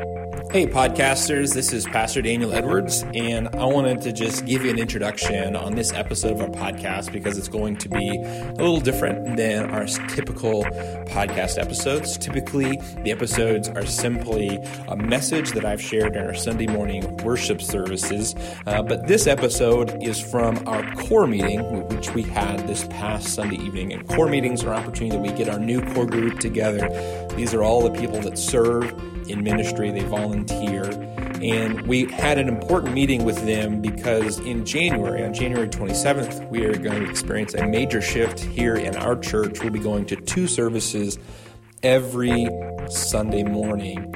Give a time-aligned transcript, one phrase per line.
[0.00, 4.78] Hey, podcasters, this is Pastor Daniel Edwards, and I wanted to just give you an
[4.78, 9.36] introduction on this episode of our podcast because it's going to be a little different
[9.36, 10.64] than our typical
[11.04, 12.16] podcast episodes.
[12.16, 14.58] Typically, the episodes are simply
[14.88, 18.34] a message that I've shared in our Sunday morning worship services,
[18.66, 23.56] uh, but this episode is from our core meeting, which we had this past Sunday
[23.56, 23.92] evening.
[23.92, 26.88] And core meetings are an opportunity that we get our new core group together.
[27.36, 28.92] These are all the people that serve
[29.30, 30.84] in ministry, they volunteer.
[31.42, 36.64] And we had an important meeting with them because in January, on January 27th, we
[36.64, 39.60] are going to experience a major shift here in our church.
[39.60, 41.18] We'll be going to two services
[41.82, 42.48] every
[42.88, 44.14] Sunday morning.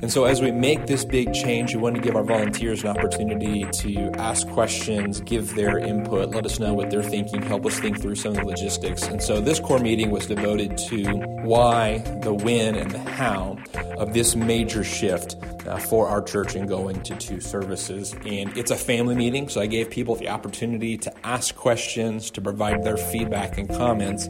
[0.00, 2.88] And so, as we make this big change, we want to give our volunteers an
[2.96, 7.80] opportunity to ask questions, give their input, let us know what they're thinking, help us
[7.80, 9.02] think through some of the logistics.
[9.02, 11.02] And so, this core meeting was devoted to
[11.42, 13.58] why, the when, and the how
[13.96, 15.36] of this major shift
[15.68, 18.14] uh, for our church and going to two services.
[18.24, 22.40] And it's a family meeting, so I gave people the opportunity to ask questions, to
[22.40, 24.28] provide their feedback and comments.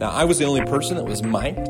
[0.00, 1.68] Now, I was the only person that was mic'd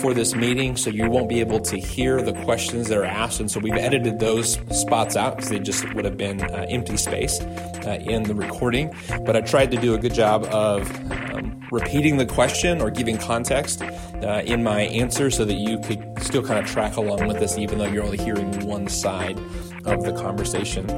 [0.00, 3.40] for this meeting, so you won't be able to hear the questions that are asked.
[3.40, 6.96] And so we've edited those spots out because they just would have been uh, empty
[6.96, 8.94] space uh, in the recording.
[9.24, 10.90] But I tried to do a good job of
[11.32, 16.04] um, repeating the question or giving context uh, in my answer so that you could
[16.22, 19.38] still kind of track along with us, even though you're only hearing one side
[19.84, 20.88] of the conversation.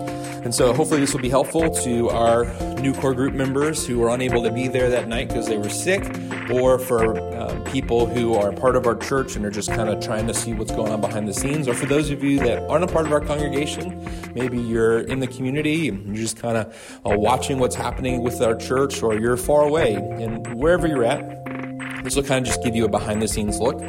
[0.42, 2.44] And so hopefully this will be helpful to our
[2.80, 5.68] new core group members who were unable to be there that night because they were
[5.68, 6.02] sick,
[6.50, 10.02] or for uh, people who are part of our church and are just kind of
[10.02, 12.58] trying to see what's going on behind the scenes, or for those of you that
[12.68, 16.56] aren't a part of our congregation, maybe you're in the community and you're just kind
[16.56, 21.04] of uh, watching what's happening with our church, or you're far away, and wherever you're
[21.04, 21.22] at,
[22.02, 23.80] this will kind of just give you a behind the scenes look.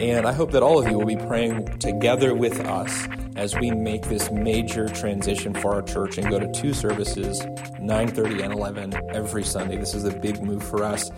[0.00, 3.70] And I hope that all of you will be praying together with us as we
[3.70, 7.40] make this major transition for our church and go to two services,
[7.80, 9.76] 9:30 and 11 every Sunday.
[9.76, 11.10] This is a big move for us,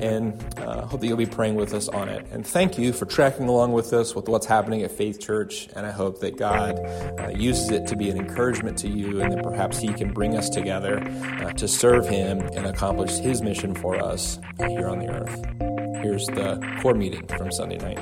[0.00, 2.26] and uh, hope that you'll be praying with us on it.
[2.32, 5.68] And thank you for tracking along with us with what's happening at Faith Church.
[5.76, 6.78] And I hope that God
[7.20, 10.36] uh, uses it to be an encouragement to you, and that perhaps He can bring
[10.36, 15.10] us together uh, to serve Him and accomplish His mission for us here on the
[15.10, 15.85] earth.
[16.02, 17.98] Here's the core meeting from Sunday night.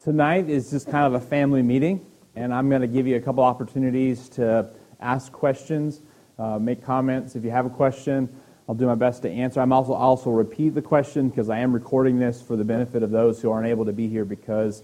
[0.00, 2.04] Tonight is just kind of a family meeting,
[2.36, 4.70] and I'm going to give you a couple opportunities to
[5.00, 6.02] ask questions,
[6.38, 7.34] uh, make comments.
[7.34, 8.28] If you have a question,
[8.68, 9.60] I'll do my best to answer.
[9.60, 13.10] I'm also also repeat the question because I am recording this for the benefit of
[13.10, 14.82] those who aren't able to be here because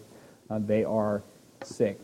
[0.49, 1.23] uh, they are
[1.63, 2.01] sick.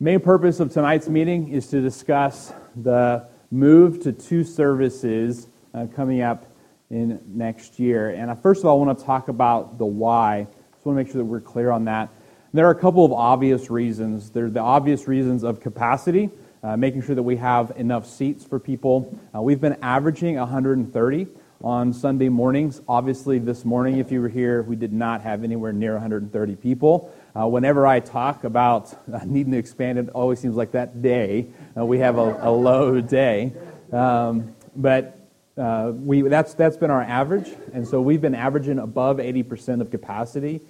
[0.00, 6.20] Main purpose of tonight's meeting is to discuss the move to two services uh, coming
[6.20, 6.46] up
[6.90, 8.10] in next year.
[8.10, 10.46] And I, first of all, I want to talk about the why.
[10.72, 12.10] Just want to make sure that we're clear on that.
[12.52, 14.30] There are a couple of obvious reasons.
[14.30, 16.30] There's the obvious reasons of capacity,
[16.62, 19.18] uh, making sure that we have enough seats for people.
[19.34, 21.26] Uh, we've been averaging 130
[21.62, 22.80] on Sunday mornings.
[22.88, 27.12] Obviously, this morning, if you were here, we did not have anywhere near 130 people.
[27.38, 31.48] Uh, whenever I talk about uh, needing to expand, it always seems like that day
[31.76, 33.52] uh, we have a, a low day.
[33.92, 35.15] Um, but
[35.56, 39.90] uh, we, that's, that's been our average, and so we've been averaging above 80% of
[39.90, 40.60] capacity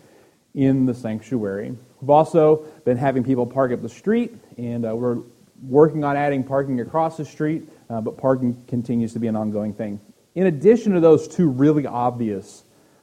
[0.54, 1.76] in the sanctuary.
[2.00, 5.18] We've also been having people park up the street, and uh, we're
[5.62, 9.74] working on adding parking across the street, uh, but parking continues to be an ongoing
[9.74, 10.00] thing.
[10.36, 12.62] In addition to those two really obvious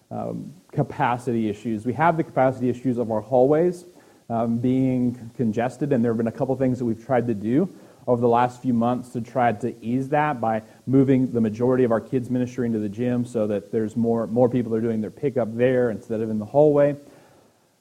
[0.10, 3.84] um, capacity issues, we have the capacity issues of our hallways
[4.30, 7.68] um, being congested, and there have been a couple things that we've tried to do
[8.08, 11.92] over the last few months to try to ease that by moving the majority of
[11.92, 15.12] our kids ministry into the gym so that there's more, more people are doing their
[15.12, 16.96] pickup there instead of in the hallway.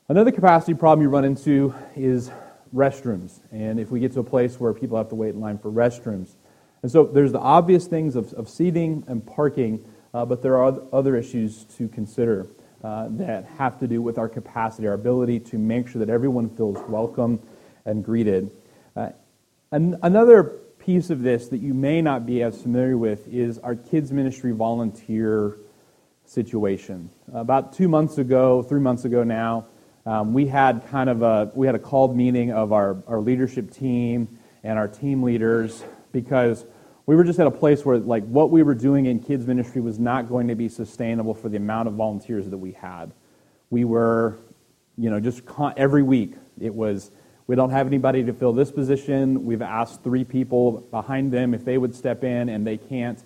[0.08, 2.30] Another capacity problem you run into is
[2.74, 3.40] restrooms.
[3.50, 5.70] And if we get to a place where people have to wait in line for
[5.70, 6.34] restrooms.
[6.82, 10.80] And so there's the obvious things of, of seating and parking, uh, but there are
[10.92, 12.46] other issues to consider
[12.82, 16.50] uh, that have to do with our capacity, our ability to make sure that everyone
[16.50, 17.40] feels welcome
[17.84, 18.50] and greeted.
[18.96, 19.10] Uh,
[19.72, 20.44] an- another
[20.78, 24.52] piece of this that you may not be as familiar with is our kids ministry
[24.52, 25.56] volunteer
[26.24, 27.10] situation.
[27.32, 29.66] About two months ago, three months ago now,
[30.04, 33.70] um, we had kind of a we had a called meeting of our, our leadership
[33.70, 36.64] team and our team leaders because
[37.06, 39.80] we were just at a place where like what we were doing in kids ministry
[39.80, 43.12] was not going to be sustainable for the amount of volunteers that we had
[43.70, 44.38] we were
[44.98, 47.12] you know just con- every week it was
[47.46, 51.64] we don't have anybody to fill this position we've asked three people behind them if
[51.64, 53.24] they would step in and they can't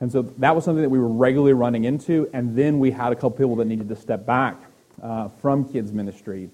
[0.00, 3.12] and so that was something that we were regularly running into and then we had
[3.12, 4.60] a couple people that needed to step back
[5.02, 6.50] uh, from kids ministry.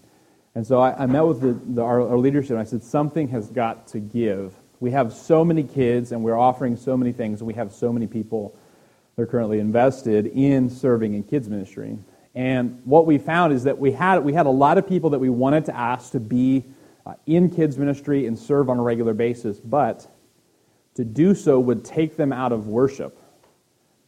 [0.55, 3.29] And so I, I met with the, the, our, our leadership and I said, something
[3.29, 4.55] has got to give.
[4.81, 7.93] We have so many kids and we're offering so many things, and we have so
[7.93, 8.57] many people
[9.17, 11.99] that are currently invested in serving in kids ministry.
[12.35, 15.19] And what we found is that we had, we had a lot of people that
[15.19, 16.65] we wanted to ask to be
[17.07, 20.07] uh, in kids ministry and serve on a regular basis, but
[20.95, 23.19] to do so would take them out of worship.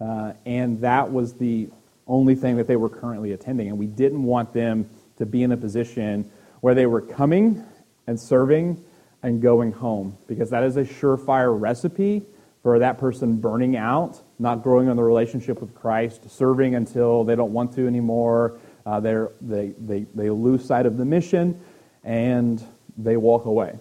[0.01, 1.69] Uh, and that was the
[2.07, 3.69] only thing that they were currently attending.
[3.69, 6.31] And we didn't want them to be in a position
[6.61, 7.65] where they were coming
[8.07, 8.83] and serving
[9.23, 12.23] and going home, because that is a surefire recipe
[12.63, 17.37] for that person burning out, not growing in the relationship with Christ, serving until they
[17.37, 18.59] don't want to anymore.
[18.85, 21.61] Uh, they, they, they lose sight of the mission
[22.05, 22.63] and
[22.97, 23.79] they walk away.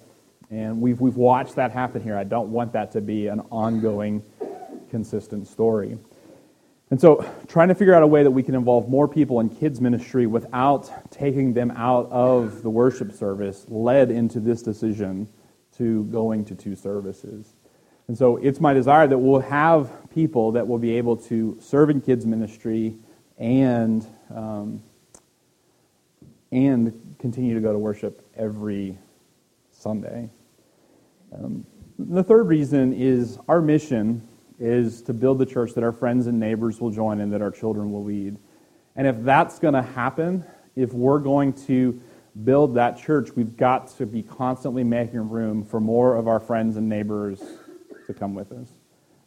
[0.49, 2.17] And we've, we've watched that happen here.
[2.17, 4.21] I don't want that to be an ongoing,
[4.89, 5.97] consistent story.
[6.91, 9.49] And so, trying to figure out a way that we can involve more people in
[9.49, 15.29] kids' ministry without taking them out of the worship service led into this decision
[15.77, 17.55] to going to two services.
[18.09, 21.89] And so, it's my desire that we'll have people that will be able to serve
[21.89, 22.97] in kids' ministry
[23.37, 24.05] and,
[24.35, 24.83] um,
[26.51, 28.97] and continue to go to worship every
[29.71, 30.27] Sunday.
[31.31, 31.65] Um,
[31.99, 34.27] the third reason is our mission
[34.59, 37.51] is to build the church that our friends and neighbors will join and that our
[37.51, 38.37] children will lead.
[38.95, 40.43] And if that's going to happen,
[40.75, 42.01] if we're going to
[42.43, 46.75] build that church, we've got to be constantly making room for more of our friends
[46.75, 47.41] and neighbors
[48.07, 48.69] to come with us.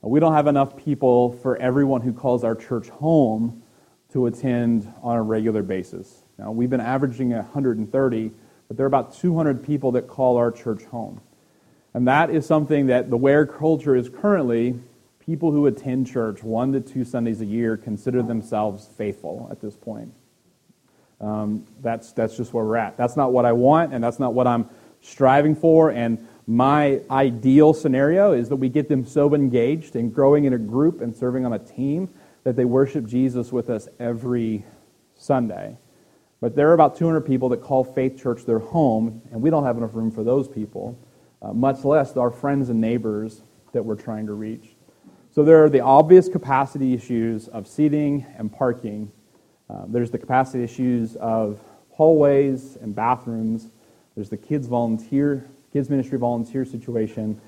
[0.03, 3.63] We don't have enough people for everyone who calls our church home
[4.13, 6.24] to attend on a regular basis.
[6.39, 8.31] Now, we've been averaging 130,
[8.69, 11.21] but there are about 200 people that call our church home.
[11.93, 14.81] And that is something that the Ware culture is currently
[15.25, 19.77] people who attend church one to two Sundays a year consider themselves faithful at this
[19.77, 20.13] point.
[21.21, 22.97] Um, that's, that's just where we're at.
[22.97, 24.69] That's not what I want, and that's not what I'm
[25.01, 25.91] striving for.
[25.91, 30.59] And my ideal scenario is that we get them so engaged and growing in a
[30.59, 32.11] group and serving on a team
[32.43, 34.65] that they worship Jesus with us every
[35.17, 35.79] Sunday.
[36.45, 39.65] But there are about 200 people that call Faith Church their home, and we don't
[39.65, 40.95] have enough room for those people,
[41.41, 43.41] uh, much less our friends and neighbors
[43.73, 44.77] that we're trying to reach.
[45.31, 49.11] So there are the obvious capacity issues of seating and parking.
[49.71, 53.71] Uh, there's the capacity issues of hallways and bathrooms.
[54.15, 57.41] There's the kids volunteer, kids ministry volunteer situation.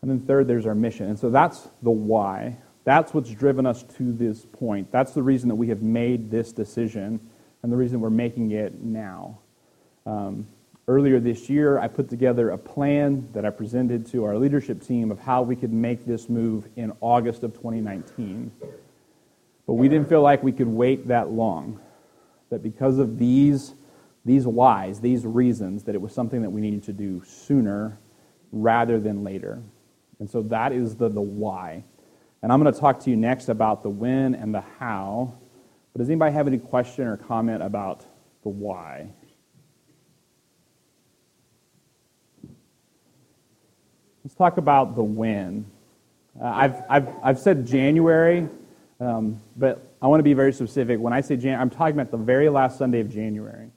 [0.00, 1.10] And then third, there's our mission.
[1.10, 2.56] And so that's the why.
[2.84, 4.90] That's what's driven us to this point.
[4.90, 7.20] That's the reason that we have made this decision
[7.62, 9.38] and the reason we're making it now.
[10.06, 10.46] Um,
[10.88, 15.10] Earlier this year, I put together a plan that I presented to our leadership team
[15.10, 18.50] of how we could make this move in August of 2019.
[19.66, 21.78] But we didn't feel like we could wait that long.
[22.48, 23.74] That because of these,
[24.24, 27.98] these whys, these reasons, that it was something that we needed to do sooner
[28.50, 29.60] rather than later.
[30.20, 31.84] And so that is the, the why.
[32.40, 35.34] And I'm going to talk to you next about the when and the how.
[35.92, 38.04] But does anybody have any question or comment about
[38.42, 39.10] the why?
[44.24, 45.64] Let's talk about the when.
[46.40, 48.46] Uh, I've, I've, I've said January,
[49.00, 51.00] um, but I want to be very specific.
[51.00, 53.70] When I say January, I'm talking about the very last Sunday of January.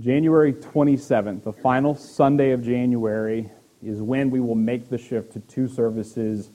[0.00, 3.50] January 27th, the final Sunday of January,
[3.82, 6.50] is when we will make the shift to two services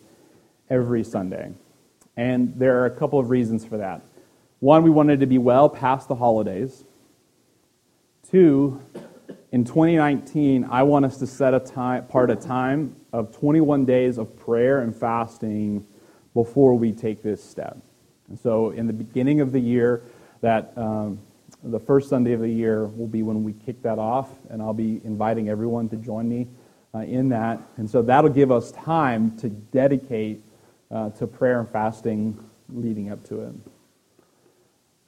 [0.69, 1.51] every Sunday.
[2.17, 4.01] And there are a couple of reasons for that.
[4.63, 6.85] One, we wanted to be well past the holidays.
[8.31, 8.81] Two,
[9.51, 14.17] in 2019, I want us to set a time, part a time of 21 days
[14.17, 15.85] of prayer and fasting
[16.33, 17.77] before we take this step.
[18.29, 20.01] And so, in the beginning of the year,
[20.39, 21.19] that um,
[21.61, 24.73] the first Sunday of the year will be when we kick that off, and I'll
[24.73, 26.47] be inviting everyone to join me
[26.95, 27.59] uh, in that.
[27.75, 30.41] And so that'll give us time to dedicate
[30.89, 33.72] uh, to prayer and fasting leading up to it.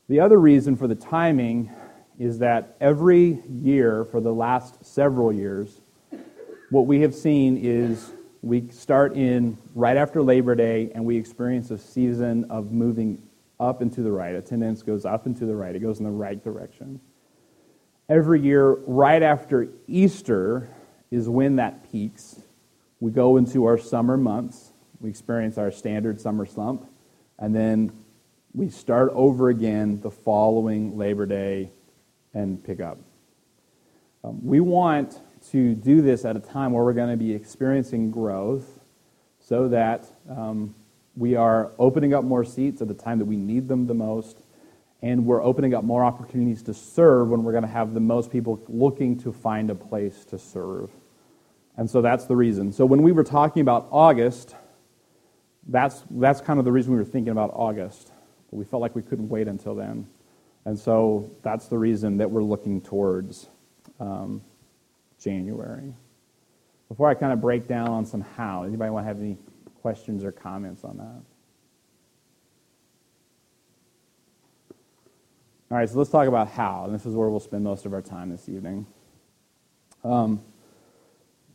[0.07, 1.71] The other reason for the timing
[2.19, 5.81] is that every year for the last several years,
[6.69, 8.11] what we have seen is
[8.43, 13.19] we start in right after Labor Day and we experience a season of moving
[13.59, 14.35] up and to the right.
[14.35, 16.99] Attendance goes up and to the right, it goes in the right direction.
[18.07, 20.69] Every year, right after Easter,
[21.09, 22.39] is when that peaks.
[22.99, 26.87] We go into our summer months, we experience our standard summer slump,
[27.39, 27.91] and then
[28.55, 31.71] we start over again the following Labor Day
[32.33, 32.97] and pick up.
[34.23, 35.19] Um, we want
[35.51, 38.79] to do this at a time where we're going to be experiencing growth
[39.39, 40.73] so that um,
[41.17, 44.41] we are opening up more seats at the time that we need them the most
[45.01, 48.31] and we're opening up more opportunities to serve when we're going to have the most
[48.31, 50.89] people looking to find a place to serve.
[51.75, 52.71] And so that's the reason.
[52.71, 54.55] So when we were talking about August,
[55.67, 58.13] that's, that's kind of the reason we were thinking about August.
[58.55, 60.07] We felt like we couldn't wait until then.
[60.65, 63.47] And so that's the reason that we're looking towards
[63.99, 64.41] um,
[65.19, 65.93] January.
[66.89, 69.37] Before I kind of break down on some how, anybody want to have any
[69.81, 71.21] questions or comments on that?
[75.71, 77.93] All right, so let's talk about how, and this is where we'll spend most of
[77.93, 78.85] our time this evening.
[80.03, 80.41] Um,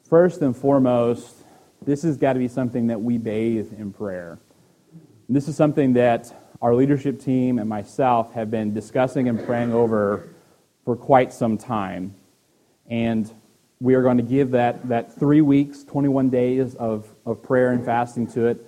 [0.09, 1.37] first and foremost,
[1.83, 4.39] this has got to be something that we bathe in prayer.
[5.29, 10.29] This is something that our leadership team and myself have been discussing and praying over
[10.85, 12.15] for quite some time.
[12.89, 13.33] And
[13.81, 17.85] we are going to give that, that three weeks, 21 days of, of prayer and
[17.85, 18.65] fasting to it.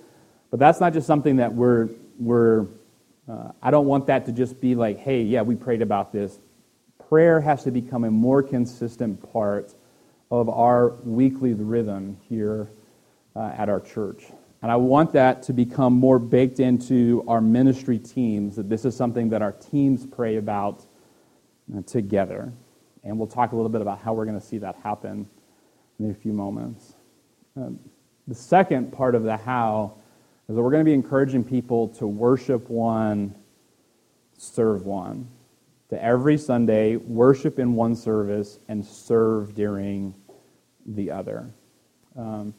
[0.49, 2.65] But that's not just something that we're, we're
[3.29, 6.37] uh, I don't want that to just be like, hey, yeah, we prayed about this.
[7.09, 9.73] Prayer has to become a more consistent part
[10.31, 12.69] of our weekly rhythm here
[13.35, 14.25] uh, at our church.
[14.63, 18.95] And I want that to become more baked into our ministry teams, that this is
[18.95, 20.85] something that our teams pray about
[21.75, 22.53] uh, together.
[23.03, 25.27] And we'll talk a little bit about how we're going to see that happen
[25.99, 26.93] in a few moments.
[27.57, 27.77] Um,
[28.25, 29.95] the second part of the how
[30.47, 33.35] is that we're going to be encouraging people to worship one,
[34.37, 35.27] serve one.
[35.89, 40.15] To every Sunday, worship in one service and serve during
[40.85, 41.49] the other.
[42.17, 42.53] Um,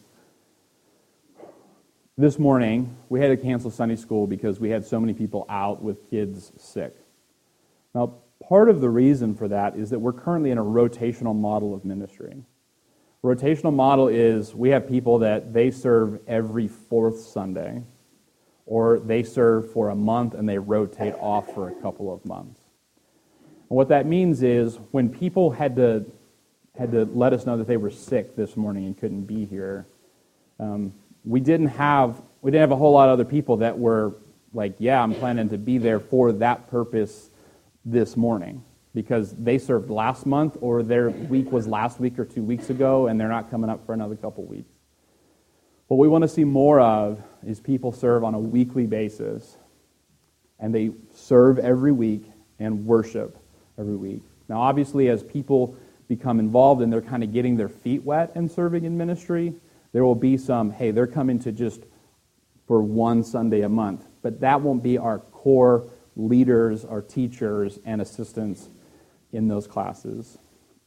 [2.16, 5.82] this morning, we had to cancel Sunday school because we had so many people out
[5.82, 6.94] with kids sick.
[7.92, 8.14] Now,
[8.48, 11.84] part of the reason for that is that we're currently in a rotational model of
[11.84, 12.44] ministry.
[13.24, 17.82] Rotational model is we have people that they serve every fourth Sunday,
[18.66, 22.60] or they serve for a month and they rotate off for a couple of months.
[23.68, 26.04] And what that means is when people had to
[26.76, 29.86] had to let us know that they were sick this morning and couldn't be here,
[30.58, 30.92] um,
[31.24, 34.14] we didn't have we didn't have a whole lot of other people that were
[34.52, 37.30] like, yeah, I'm planning to be there for that purpose
[37.84, 38.62] this morning
[38.94, 43.06] because they served last month or their week was last week or two weeks ago
[43.06, 44.70] and they're not coming up for another couple weeks.
[45.88, 49.56] What we want to see more of is people serve on a weekly basis
[50.60, 53.36] and they serve every week and worship
[53.78, 54.22] every week.
[54.48, 55.76] Now, obviously, as people
[56.08, 59.54] become involved and they're kind of getting their feet wet and serving in ministry,
[59.94, 61.84] there will be some, hey, they're coming to just
[62.66, 64.04] for one Sunday a month.
[64.22, 68.68] But that won't be our core leaders, our teachers, and assistants
[69.32, 70.36] in those classes.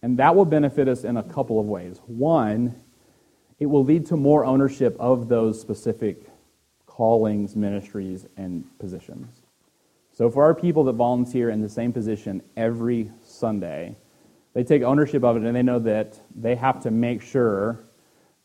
[0.01, 2.01] And that will benefit us in a couple of ways.
[2.05, 2.81] One,
[3.59, 6.23] it will lead to more ownership of those specific
[6.85, 9.41] callings, ministries, and positions.
[10.11, 13.95] So for our people that volunteer in the same position every Sunday,
[14.53, 17.86] they take ownership of it and they know that they have to make sure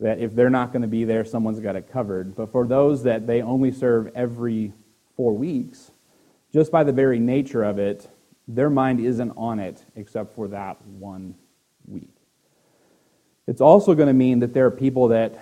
[0.02, 2.35] that if they're not going to be there, someone's got it covered.
[2.35, 4.73] But for those that they only serve every
[5.16, 5.92] four weeks,
[6.52, 8.11] just by the very nature of it,
[8.49, 11.37] their mind isn't on it except for that one
[11.87, 12.11] week.
[13.47, 15.38] It's also going to mean that there are people that,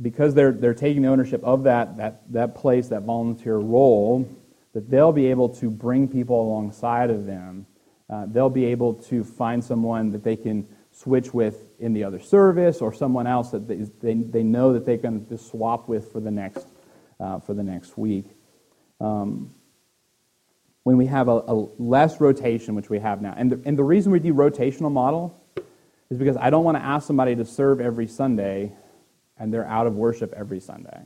[0.00, 4.28] because they're, they're taking ownership of that, that, that place, that volunteer role,
[4.74, 7.66] that they'll be able to bring people alongside of them.
[8.10, 12.20] Uh, they'll be able to find someone that they can switch with in the other
[12.20, 16.12] service or someone else that they, they, they know that they can just swap with
[16.12, 16.66] for the next,
[17.18, 18.26] uh, for the next week.
[19.00, 19.52] Um,
[20.84, 23.34] when we have a, a, less rotation, which we have now.
[23.36, 25.42] And the, and the reason we do rotational model
[26.10, 28.72] is because I don't want to ask somebody to serve every Sunday
[29.36, 31.02] and they're out of worship every Sunday.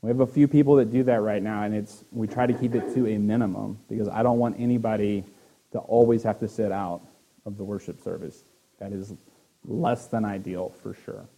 [0.00, 2.54] We have a few people that do that right now, and it's, we try to
[2.54, 5.24] keep it to a minimum because I don't want anybody
[5.72, 7.02] to always have to sit out
[7.44, 8.44] of the worship service.
[8.78, 9.14] That is
[9.64, 11.28] less than ideal for sure.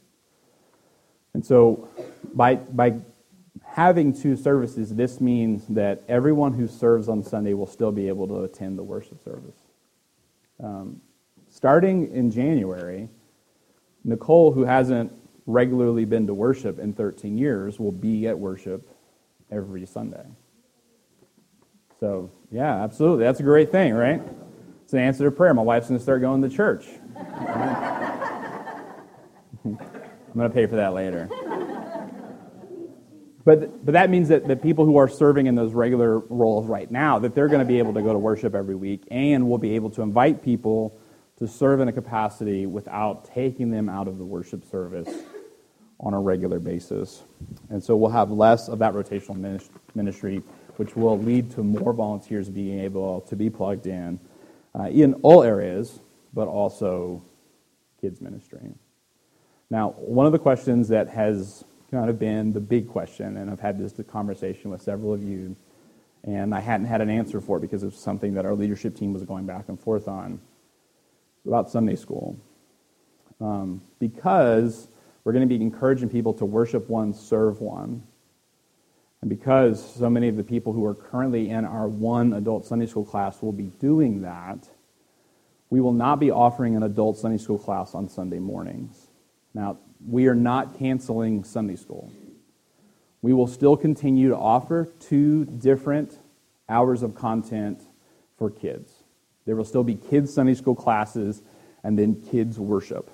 [1.34, 1.88] And so
[2.34, 2.94] by, by
[3.64, 8.26] having two services, this means that everyone who serves on Sunday will still be able
[8.28, 9.56] to attend the worship service.
[10.62, 11.00] Um,
[11.50, 13.08] starting in January,
[14.04, 15.12] Nicole, who hasn't
[15.46, 18.88] regularly been to worship in 13 years, will be at worship
[19.50, 20.26] every Sunday.
[22.00, 23.24] So, yeah, absolutely.
[23.24, 24.22] That's a great thing, right?
[24.84, 25.52] It's an answer to prayer.
[25.54, 26.86] My wife's going to start going to church.
[29.64, 29.78] I'm
[30.34, 31.28] going to pay for that later.
[33.44, 36.90] But, but that means that the people who are serving in those regular roles right
[36.90, 39.58] now, that they're going to be able to go to worship every week and will
[39.58, 40.98] be able to invite people
[41.38, 45.08] to serve in a capacity without taking them out of the worship service
[46.00, 47.22] on a regular basis.
[47.70, 49.60] And so we'll have less of that rotational
[49.94, 50.42] ministry
[50.76, 54.20] which will lead to more volunteers being able to be plugged in
[54.78, 56.00] uh, in all areas,
[56.32, 57.22] but also
[58.00, 58.74] kids ministry.
[59.70, 63.60] Now, one of the questions that has kind of been the big question, and I've
[63.60, 65.56] had this conversation with several of you,
[66.24, 68.96] and I hadn't had an answer for it because it was something that our leadership
[68.96, 70.40] team was going back and forth on
[71.46, 72.38] about Sunday school.
[73.40, 74.88] Um, because
[75.24, 78.02] we're going to be encouraging people to worship one, serve one.
[79.20, 82.86] And because so many of the people who are currently in our one adult Sunday
[82.86, 84.68] school class will be doing that,
[85.70, 89.08] we will not be offering an adult Sunday school class on Sunday mornings.
[89.54, 92.10] Now, we are not canceling Sunday school.
[93.20, 96.18] We will still continue to offer two different
[96.68, 97.82] hours of content
[98.36, 98.92] for kids.
[99.44, 101.42] There will still be kids' Sunday school classes
[101.82, 103.10] and then kids' worship.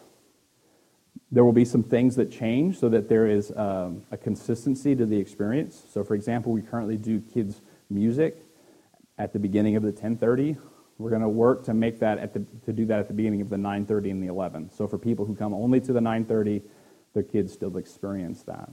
[1.30, 5.06] There will be some things that change so that there is um, a consistency to
[5.06, 5.82] the experience.
[5.92, 8.37] So, for example, we currently do kids' music
[9.18, 10.56] at the beginning of the 1030.
[10.98, 13.40] We're going to work to make that at the, to do that at the beginning
[13.40, 14.70] of the 9:30 and the 11.
[14.70, 16.62] So for people who come only to the 9:30,
[17.14, 18.70] their kids still experience that.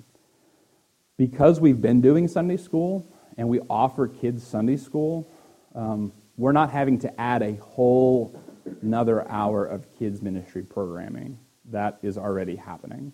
[1.17, 3.05] Because we've been doing Sunday school
[3.37, 5.27] and we offer kids Sunday school,
[5.73, 8.35] um, we're not having to add a whole
[8.81, 11.37] another hour of kids ministry programming
[11.71, 13.13] that is already happening.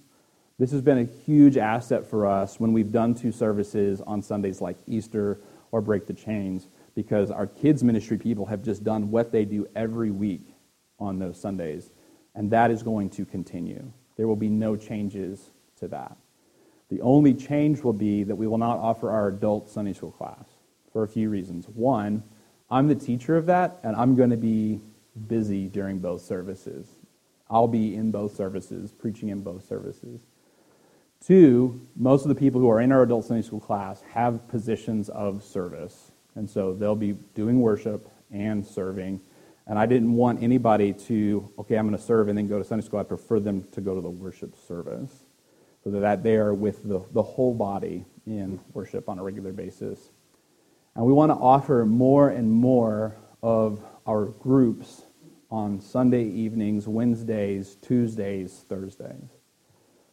[0.60, 4.60] This has been a huge asset for us when we've done two services on Sundays
[4.60, 5.40] like Easter
[5.72, 9.68] or Break the Chains because our kids' ministry people have just done what they do
[9.75, 10.56] every week
[11.00, 11.92] on those Sundays,
[12.34, 13.94] and that is going to continue.
[14.16, 16.18] There will be no changes to that.
[16.89, 20.48] The only change will be that we will not offer our adult Sunday school class
[20.92, 21.68] for a few reasons.
[21.68, 22.24] One,
[22.72, 24.82] I'm the teacher of that, and I'm going to be
[25.27, 26.88] busy during both services.
[27.48, 30.22] I'll be in both services, preaching in both services.
[31.24, 35.10] Two, most of the people who are in our adult Sunday school class have positions
[35.10, 36.12] of service.
[36.38, 39.20] And so they'll be doing worship and serving.
[39.65, 42.63] And I didn't want anybody to, okay, I'm going to serve and then go to
[42.63, 43.00] Sunday school.
[43.00, 45.12] I prefer them to go to the worship service
[45.84, 50.12] so that they are with the, the whole body in worship on a regular basis.
[50.95, 55.02] And we want to offer more and more of our groups
[55.50, 59.32] on Sunday evenings, Wednesdays, Tuesdays, Thursdays.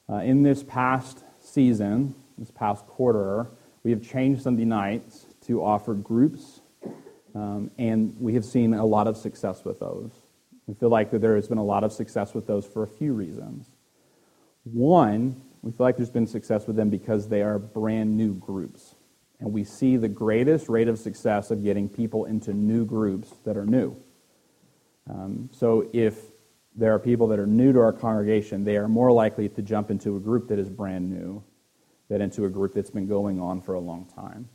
[0.09, 3.49] Uh, in this past season, this past quarter,
[3.83, 6.61] we have changed Sunday nights to offer groups,
[7.35, 10.11] um, and we have seen a lot of success with those.
[10.67, 12.87] We feel like that there has been a lot of success with those for a
[12.87, 13.71] few reasons.
[14.65, 18.95] One, we feel like there's been success with them because they are brand new groups.
[19.41, 23.57] And we see the greatest rate of success of getting people into new groups that
[23.57, 23.97] are new.
[25.09, 26.19] Um, so if
[26.75, 29.91] there are people that are new to our congregation, they are more likely to jump
[29.91, 31.43] into a group that is brand new
[32.09, 34.49] than into a group that's been going on for a long time.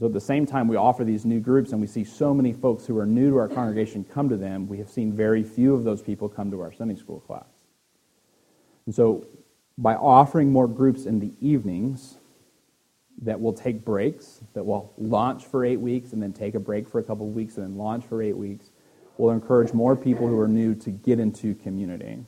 [0.00, 2.54] So at the same time, we offer these new groups, and we see so many
[2.54, 4.66] folks who are new to our congregation come to them.
[4.66, 7.44] We have seen very few of those people come to our Sunday school class.
[8.86, 9.26] And so
[9.76, 12.16] by offering more groups in the evenings
[13.20, 16.88] that will take breaks, that will launch for eight weeks and then take a break
[16.88, 18.70] for a couple of weeks and then launch for eight weeks,
[19.18, 22.24] we'll encourage more people who are new to get into community.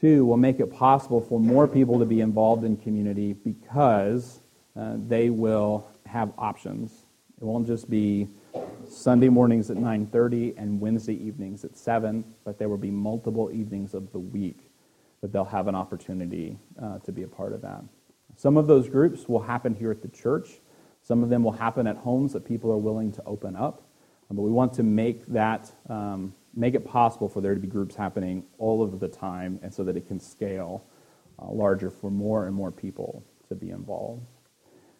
[0.00, 4.40] Two, we'll make it possible for more people to be involved in community because
[4.76, 7.06] uh, they will have options.
[7.40, 8.28] It won't just be
[8.88, 13.94] Sunday mornings at 9:30 and Wednesday evenings at 7, but there will be multiple evenings
[13.94, 14.70] of the week
[15.20, 17.82] that they'll have an opportunity uh, to be a part of that.
[18.36, 20.60] Some of those groups will happen here at the church.
[21.02, 23.82] Some of them will happen at homes that people are willing to open up.
[24.30, 27.96] But we want to make that um, make it possible for there to be groups
[27.96, 30.84] happening all of the time, and so that it can scale
[31.40, 34.26] uh, larger for more and more people to be involved.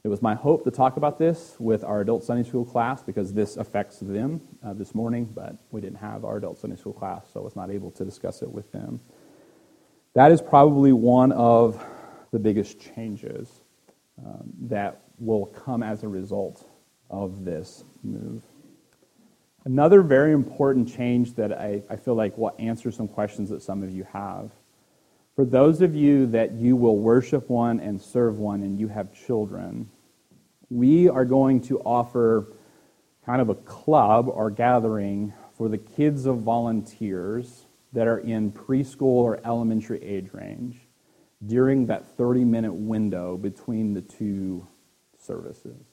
[0.04, 3.32] It was my hope to talk about this with our adult Sunday school class because
[3.32, 7.24] this affects them uh, this morning, but we didn't have our adult Sunday school class,
[7.32, 9.00] so I was not able to discuss it with them.
[10.12, 11.82] That is probably one of
[12.32, 13.62] the biggest changes
[14.22, 16.68] um, that will come as a result
[17.08, 18.42] of this move.
[19.64, 23.82] Another very important change that I, I feel like will answer some questions that some
[23.82, 24.50] of you have.
[25.34, 29.12] For those of you that you will worship one and serve one and you have
[29.14, 29.88] children,
[30.70, 32.52] we are going to offer
[33.24, 39.02] kind of a club or gathering for the kids of volunteers that are in preschool
[39.02, 40.76] or elementary age range
[41.46, 44.66] during that 30 minute window between the two
[45.18, 45.86] services.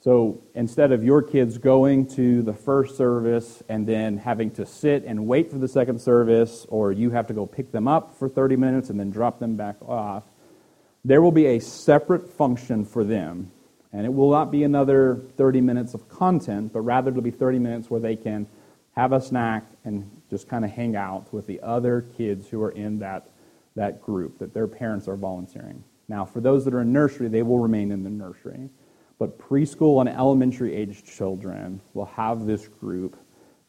[0.00, 5.04] So instead of your kids going to the first service and then having to sit
[5.04, 8.28] and wait for the second service, or you have to go pick them up for
[8.28, 10.22] 30 minutes and then drop them back off,
[11.04, 13.50] there will be a separate function for them.
[13.92, 17.58] And it will not be another 30 minutes of content, but rather it'll be 30
[17.58, 18.46] minutes where they can
[18.94, 22.72] have a snack and just kind of hang out with the other kids who are
[22.72, 23.28] in that,
[23.76, 25.82] that group that their parents are volunteering.
[26.08, 28.68] Now, for those that are in nursery, they will remain in the nursery.
[29.18, 33.16] But preschool and elementary age children will have this group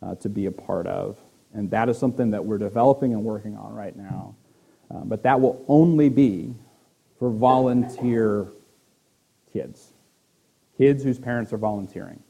[0.01, 1.17] uh, to be a part of.
[1.53, 4.35] And that is something that we're developing and working on right now.
[4.91, 6.53] Uh, but that will only be
[7.19, 8.47] for volunteer
[9.51, 9.93] kids,
[10.77, 12.23] kids whose parents are volunteering.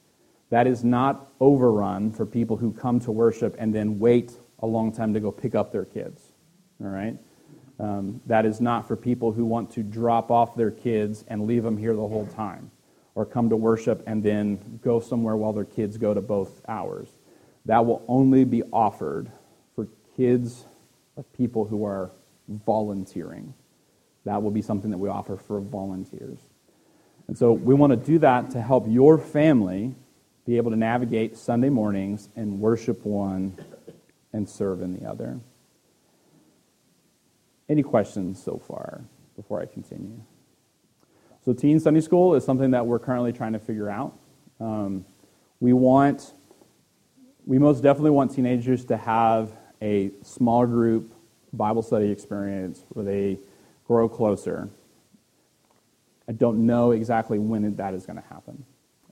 [0.49, 4.91] That is not overrun for people who come to worship and then wait a long
[4.91, 6.31] time to go pick up their kids.
[6.83, 7.15] All right?
[7.79, 11.63] Um, that is not for people who want to drop off their kids and leave
[11.63, 12.71] them here the whole time,
[13.15, 17.09] or come to worship and then go somewhere while their kids go to both hours.
[17.65, 19.31] That will only be offered
[19.75, 20.65] for kids
[21.15, 22.11] of people who are
[22.65, 23.53] volunteering.
[24.25, 26.39] That will be something that we offer for volunteers.
[27.27, 29.95] And so we want to do that to help your family
[30.45, 33.55] be able to navigate Sunday mornings and worship one
[34.33, 35.39] and serve in the other.
[37.69, 39.01] Any questions so far
[39.35, 40.19] before I continue?
[41.45, 44.17] So, Teen Sunday School is something that we're currently trying to figure out.
[44.59, 45.05] Um,
[45.59, 46.33] we want,
[47.45, 49.51] we most definitely want teenagers to have
[49.81, 51.13] a small group
[51.53, 53.39] Bible study experience where they
[53.89, 54.69] grow closer.
[56.27, 58.63] I don't know exactly when that is going to happen.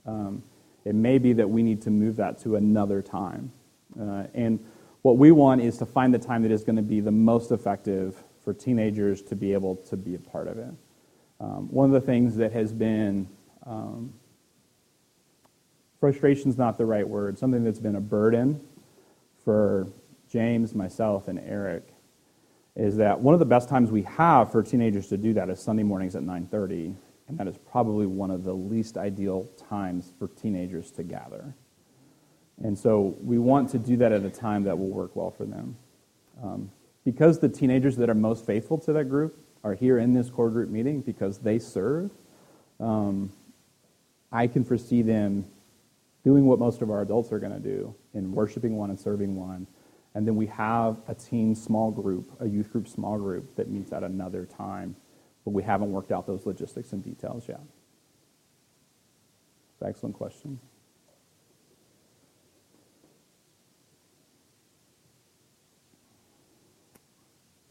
[0.06, 0.44] Um,
[0.84, 3.50] it may be that we need to move that to another time.
[4.00, 4.64] Uh, and
[5.02, 7.50] what we want is to find the time that is going to be the most
[7.50, 10.72] effective for teenagers to be able to be a part of it.
[11.40, 13.26] Um, one of the things that has been
[13.66, 14.12] um,
[15.98, 18.60] frustration is not the right word, something that's been a burden
[19.44, 19.88] for
[20.30, 21.82] James, myself, and Eric
[22.78, 25.60] is that one of the best times we have for teenagers to do that is
[25.60, 26.94] Sunday mornings at 9:30
[27.28, 31.54] and that is probably one of the least ideal times for teenagers to gather.
[32.62, 35.44] And so we want to do that at a time that will work well for
[35.44, 35.76] them.
[36.42, 36.70] Um,
[37.04, 40.50] because the teenagers that are most faithful to that group are here in this core
[40.50, 42.10] group meeting because they serve,
[42.80, 43.32] um,
[44.32, 45.44] I can foresee them
[46.24, 49.36] doing what most of our adults are going to do in worshiping one and serving
[49.36, 49.66] one.
[50.18, 53.92] And then we have a teen small group, a youth group small group that meets
[53.92, 54.96] at another time
[55.48, 57.62] but we haven't worked out those logistics and details yet.
[59.82, 60.60] Excellent question.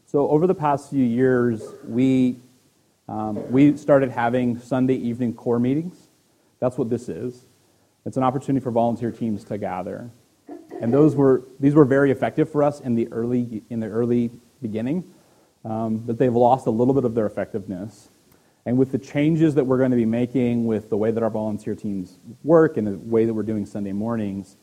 [0.06, 2.40] So over the past few years, we
[3.08, 6.08] um, we started having Sunday evening core meetings.
[6.58, 7.46] That's what this is.
[8.04, 10.10] It's an opportunity for volunteer teams to gather,
[10.80, 14.30] and those were these were very effective for us in the early in the early
[14.60, 15.04] beginning
[15.64, 18.08] um, but they've lost a little bit of their effectiveness.
[18.66, 21.30] And with the changes that we're going to be making with the way that our
[21.30, 24.56] volunteer teams work and the way that we're doing Sunday mornings,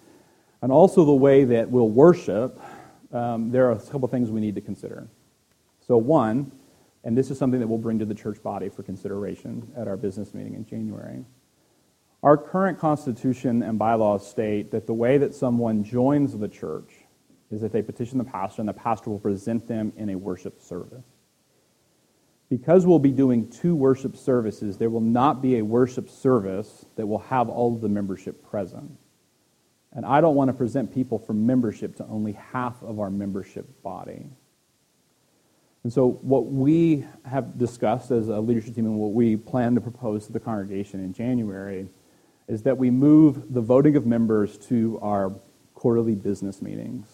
[0.62, 2.60] and also the way that we'll worship,
[3.12, 5.08] um, there are a couple things we need to consider.
[5.88, 6.52] So, one,
[7.04, 9.98] and this is something that we'll bring to the church body for consideration at our
[9.98, 11.24] business meeting in January.
[12.26, 16.92] Our current constitution and bylaws state that the way that someone joins the church
[17.52, 20.60] is that they petition the pastor, and the pastor will present them in a worship
[20.60, 21.06] service.
[22.50, 27.06] Because we'll be doing two worship services, there will not be a worship service that
[27.06, 28.98] will have all of the membership present.
[29.94, 33.84] And I don't want to present people for membership to only half of our membership
[33.84, 34.26] body.
[35.84, 39.82] And so, what we have discussed as a leadership team and what we plan to
[39.82, 41.88] propose to the congregation in January
[42.48, 45.34] is that we move the voting of members to our
[45.74, 47.08] quarterly business meetings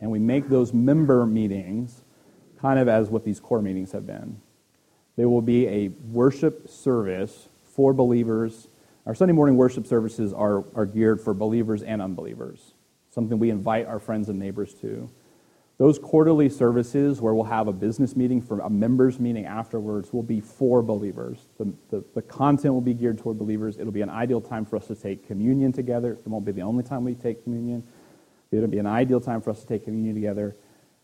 [0.00, 2.02] and we make those member meetings
[2.60, 4.40] kind of as what these core meetings have been.
[5.16, 8.68] There will be a worship service for believers.
[9.06, 12.74] Our Sunday morning worship services are, are geared for believers and unbelievers,
[13.10, 15.08] something we invite our friends and neighbors to.
[15.78, 20.22] Those quarterly services, where we'll have a business meeting for a members meeting afterwards, will
[20.22, 21.48] be for believers.
[21.58, 23.76] The, the, the, content will be geared toward believers.
[23.76, 26.12] It'll be an ideal time for us to take communion together.
[26.12, 27.84] It won't be the only time we take communion,
[28.50, 30.56] It'll be an ideal time for us to take communion together.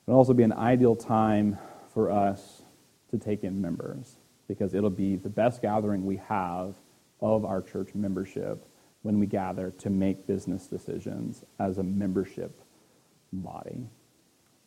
[0.06, 1.58] It'll also be an ideal time
[1.92, 2.62] for us
[3.10, 4.16] to take in members
[4.48, 6.76] because it'll be the best gathering we have
[7.20, 8.66] of our church membership
[9.02, 12.62] when we gather to make business decisions as a membership
[13.32, 13.86] body.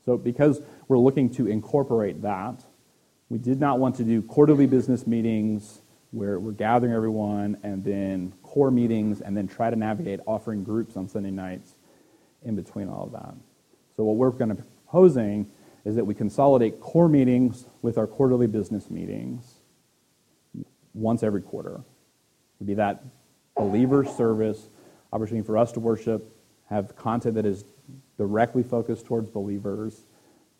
[0.05, 2.63] So, because we're looking to incorporate that,
[3.29, 8.33] we did not want to do quarterly business meetings where we're gathering everyone and then
[8.43, 11.75] core meetings and then try to navigate offering groups on Sunday nights
[12.43, 13.33] in between all of that.
[13.97, 15.49] So what we're going to be proposing
[15.83, 19.55] is that we consolidate core meetings with our quarterly business meetings
[20.93, 21.81] once every quarter.
[22.57, 23.03] It'd be that
[23.55, 24.69] believer service,
[25.11, 26.31] opportunity for us to worship,
[26.69, 27.63] have content that is
[28.17, 30.05] directly focused towards believers,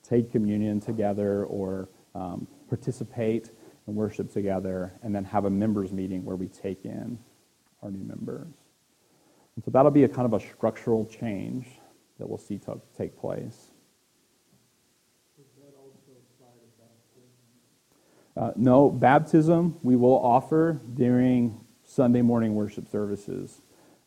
[0.04, 3.50] take communion together or um, participate
[3.88, 7.18] and worship together, and then have a members meeting where we take in
[7.82, 8.54] our new members.
[9.56, 11.68] And so that'll be a kind of a structural change
[12.20, 13.72] that we'll see to take place.
[18.38, 23.62] Uh, no, baptism we will offer during Sunday morning worship services.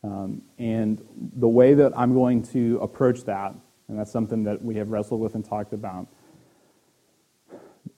[0.04, 1.02] Um, and
[1.36, 3.54] the way that I'm going to approach that,
[3.88, 6.06] and that's something that we have wrestled with and talked about,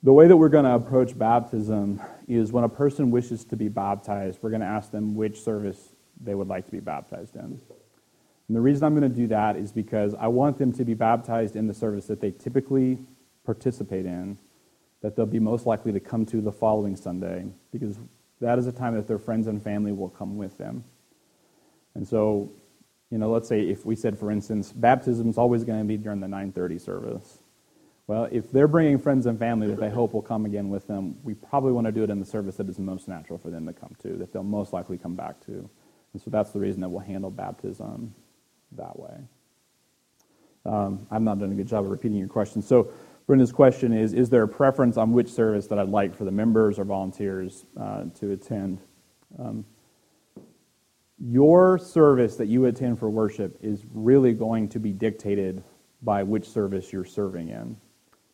[0.02, 3.68] the way that we're going to approach baptism is when a person wishes to be
[3.68, 5.90] baptized, we're going to ask them which service
[6.22, 7.60] they would like to be baptized in.
[8.48, 10.94] And the reason I'm going to do that is because I want them to be
[10.94, 12.98] baptized in the service that they typically
[13.44, 14.38] participate in,
[15.02, 17.98] that they'll be most likely to come to the following Sunday, because
[18.40, 20.84] that is a time that their friends and family will come with them.
[21.94, 22.52] And so,
[23.10, 25.96] you know, let's say if we said, for instance, baptism is always going to be
[25.96, 27.38] during the 9:30 service.
[28.06, 31.16] Well, if they're bringing friends and family that they hope will come again with them,
[31.22, 33.66] we probably want to do it in the service that is most natural for them
[33.66, 35.70] to come to, that they'll most likely come back to.
[36.12, 38.12] And so that's the reason that we'll handle baptism
[38.72, 39.14] that way.
[40.66, 42.62] Um, I've not done a good job of repeating your question.
[42.62, 42.90] So,
[43.26, 46.32] Brenda's question is Is there a preference on which service that I'd like for the
[46.32, 48.80] members or volunteers uh, to attend?
[49.38, 49.64] Um,
[51.20, 55.62] your service that you attend for worship is really going to be dictated
[56.02, 57.76] by which service you're serving in.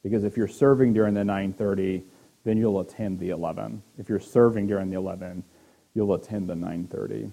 [0.02, 2.04] Because if you're serving during the 9:30,
[2.44, 3.82] then you'll attend the 11.
[3.98, 5.42] If you're serving during the 11,
[5.94, 7.32] you'll attend the 9:30.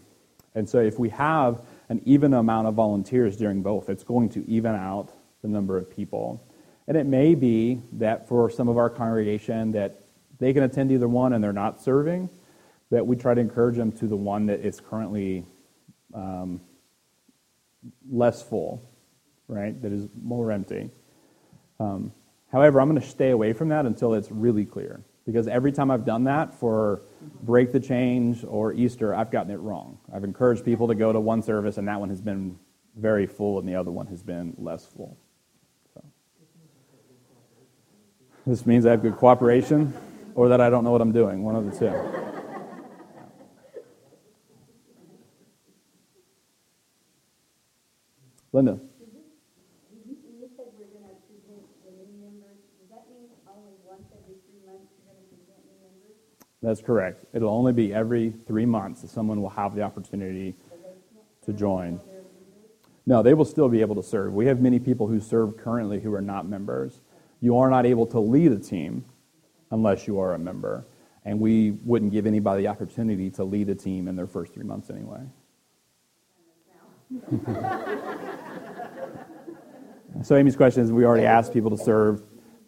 [0.56, 4.48] And so if we have an even amount of volunteers during both, it's going to
[4.50, 5.12] even out
[5.44, 6.42] the number of people.
[6.88, 10.02] And it may be that for some of our congregation that
[10.40, 12.30] they can attend either one and they're not serving,
[12.94, 15.44] that we try to encourage them to the one that is currently
[16.14, 16.62] um,
[18.08, 18.88] less full,
[19.48, 19.82] right?
[19.82, 20.92] That is more empty.
[21.80, 22.14] Um,
[22.52, 25.02] however, I'm going to stay away from that until it's really clear.
[25.26, 27.02] Because every time I've done that for
[27.42, 29.98] Break the Chains or Easter, I've gotten it wrong.
[30.14, 32.60] I've encouraged people to go to one service, and that one has been
[32.96, 35.18] very full, and the other one has been less full.
[35.96, 36.04] So.
[38.46, 39.94] This means I have good cooperation
[40.36, 42.43] or that I don't know what I'm doing, one of the two.
[48.54, 48.80] Linda.
[56.62, 57.26] That's correct.
[57.34, 60.56] It'll only be every three months that someone will have the opportunity
[61.46, 62.00] to join.
[63.06, 64.34] No, they will still be able to serve.
[64.34, 67.02] We have many people who serve currently who are not members.
[67.42, 69.04] You are not able to lead a team
[69.72, 70.86] unless you are a member.
[71.26, 74.64] And we wouldn't give anybody the opportunity to lead a team in their first three
[74.64, 75.22] months anyway.
[80.24, 82.22] So, Amy's question is we already asked people to serve.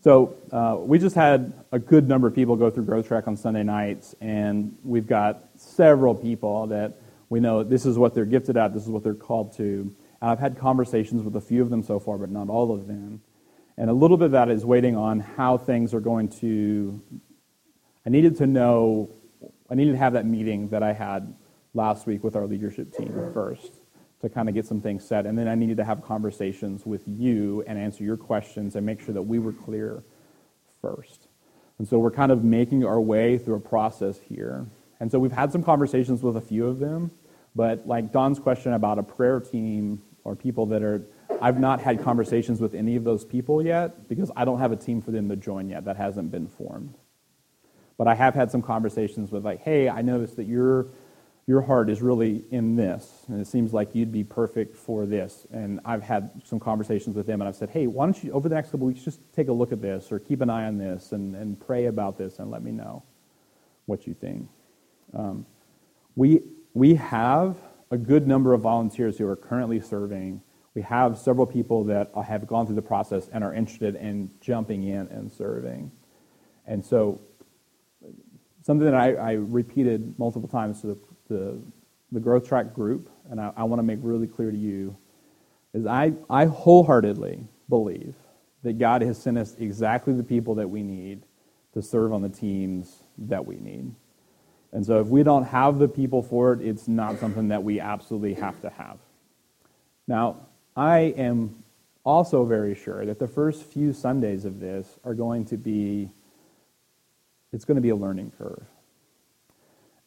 [0.05, 3.35] So uh, we just had a good number of people go through Growth Track on
[3.35, 8.55] Sunday nights, and we've got several people that we know this is what they're gifted
[8.55, 9.91] at, this is what they're called to.
[10.21, 12.85] And I've had conversations with a few of them so far, but not all of
[12.85, 13.21] them.
[13.77, 17.01] And a little bit of that is waiting on how things are going to.
[18.05, 19.09] I needed to know,
[19.71, 21.35] I needed to have that meeting that I had
[21.73, 23.71] last week with our leadership team first
[24.25, 25.25] to kind of get some things set.
[25.25, 28.99] And then I needed to have conversations with you and answer your questions and make
[29.01, 30.03] sure that we were clear
[30.81, 31.27] first.
[31.77, 34.65] And so we're kind of making our way through a process here.
[34.99, 37.11] And so we've had some conversations with a few of them,
[37.55, 41.05] but like Don's question about a prayer team or people that are,
[41.41, 44.77] I've not had conversations with any of those people yet because I don't have a
[44.77, 45.85] team for them to join yet.
[45.85, 46.95] That hasn't been formed.
[47.97, 50.87] But I have had some conversations with, like, hey, I noticed that you're
[51.47, 55.45] your heart is really in this, and it seems like you'd be perfect for this.
[55.51, 58.49] And I've had some conversations with them, and I've said, hey, why don't you, over
[58.49, 60.79] the next couple weeks, just take a look at this or keep an eye on
[60.79, 63.03] this and, and pray about this and let me know
[63.85, 64.49] what you think.
[65.13, 65.45] Um,
[66.15, 66.41] we,
[66.73, 67.57] we have
[67.91, 70.41] a good number of volunteers who are currently serving.
[70.73, 74.83] We have several people that have gone through the process and are interested in jumping
[74.83, 75.91] in and serving.
[76.65, 77.21] And so,
[78.63, 80.97] something that I, I repeated multiple times to the
[81.29, 81.57] the,
[82.11, 84.95] the growth track group, and I, I want to make really clear to you,
[85.73, 88.15] is I, I wholeheartedly believe
[88.63, 91.23] that God has sent us exactly the people that we need
[91.73, 93.93] to serve on the teams that we need.
[94.71, 97.79] And so if we don't have the people for it, it's not something that we
[97.79, 98.97] absolutely have to have.
[100.07, 101.63] Now, I am
[102.03, 106.11] also very sure that the first few Sundays of this are going to be
[107.53, 108.65] it's going to be a learning curve.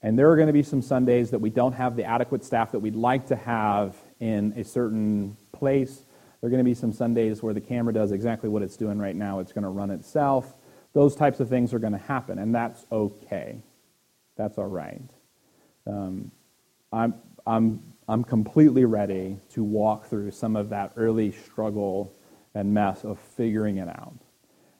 [0.03, 2.73] And there are going to be some Sundays that we don't have the adequate staff
[2.73, 6.05] that we'd like to have in a certain place.
[6.41, 8.99] There are going to be some Sundays where the camera does exactly what it's doing
[8.99, 9.41] right now.
[9.41, 10.55] It's going to run itself.
[10.93, 13.61] Those types of things are going to happen, and that's okay.
[14.37, 15.03] That's all right.
[15.87, 16.31] Um,
[16.93, 17.15] I'm,
[17.47, 22.13] I'm, I'm completely ready to walk through some of that early struggle
[22.55, 24.15] and mess of figuring it out.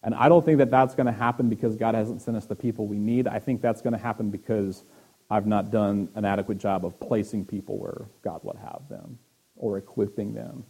[0.03, 2.55] And I don't think that that's going to happen because God hasn't sent us the
[2.55, 3.27] people we need.
[3.27, 4.85] I think that's going to happen because
[5.31, 9.19] I've not done an adequate job of placing people where God would have them
[9.57, 10.65] or equipping them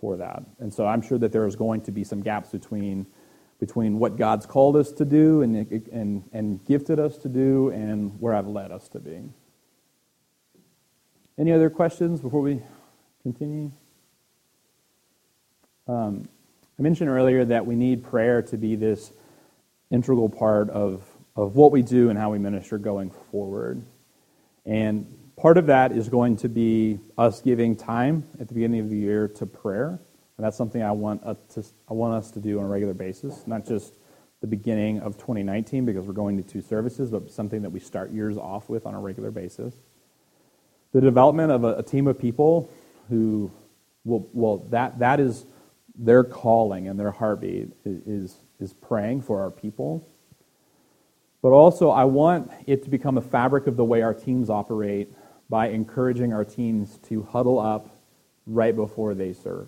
[0.00, 0.42] for that.
[0.58, 3.06] And so I'm sure that there is going to be some gaps between,
[3.60, 5.54] between what God's called us to do and,
[5.92, 9.22] and, and gifted us to do and where I've led us to be.
[11.38, 12.60] Any other questions before we
[13.22, 13.70] continue?
[15.86, 16.28] Um,
[16.78, 19.12] I mentioned earlier that we need prayer to be this
[19.90, 21.04] integral part of,
[21.36, 23.82] of what we do and how we minister going forward.
[24.64, 28.90] And part of that is going to be us giving time at the beginning of
[28.90, 30.00] the year to prayer.
[30.36, 32.94] And that's something I want, us to, I want us to do on a regular
[32.94, 33.94] basis, not just
[34.40, 38.10] the beginning of 2019 because we're going to two services, but something that we start
[38.10, 39.74] years off with on a regular basis.
[40.92, 42.68] The development of a, a team of people
[43.08, 43.50] who
[44.04, 45.46] will, well, that, that is
[45.94, 50.08] their calling and their heartbeat is, is praying for our people
[51.42, 55.12] but also, I want it to become a fabric of the way our teams operate
[55.50, 57.90] by encouraging our teams to huddle up
[58.46, 59.66] right before they serve.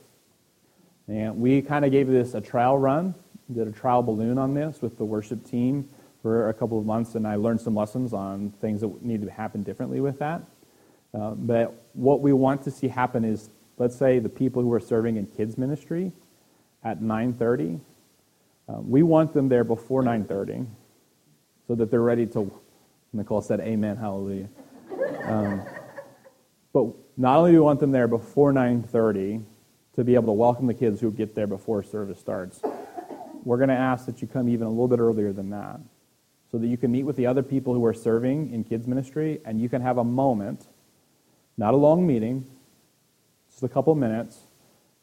[1.08, 3.14] And we kind of gave this a trial run,
[3.52, 5.88] did a trial balloon on this with the worship team
[6.22, 9.30] for a couple of months, and I learned some lessons on things that need to
[9.30, 10.42] happen differently with that.
[11.12, 14.80] Uh, but what we want to see happen is, let's say the people who are
[14.80, 16.12] serving in kids ministry
[16.84, 17.80] at 9:30,
[18.68, 20.66] uh, we want them there before 9:30
[21.66, 22.50] so that they're ready to.
[23.12, 24.48] Nicole said, Amen, hallelujah.
[25.24, 25.62] Um,
[26.72, 29.44] but not only do we want them there before 9:30
[29.94, 32.60] to be able to welcome the kids who get there before service starts,
[33.44, 35.80] we're going to ask that you come even a little bit earlier than that,
[36.50, 39.40] so that you can meet with the other people who are serving in kids ministry,
[39.44, 40.66] and you can have a moment,
[41.56, 42.44] not a long meeting,
[43.50, 44.40] just a couple minutes,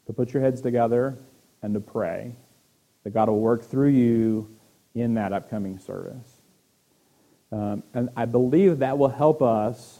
[0.06, 1.16] to put your heads together
[1.62, 2.32] and to pray
[3.04, 4.54] that God will work through you
[4.94, 6.31] in that upcoming service.
[7.52, 9.98] Um, and I believe that will help us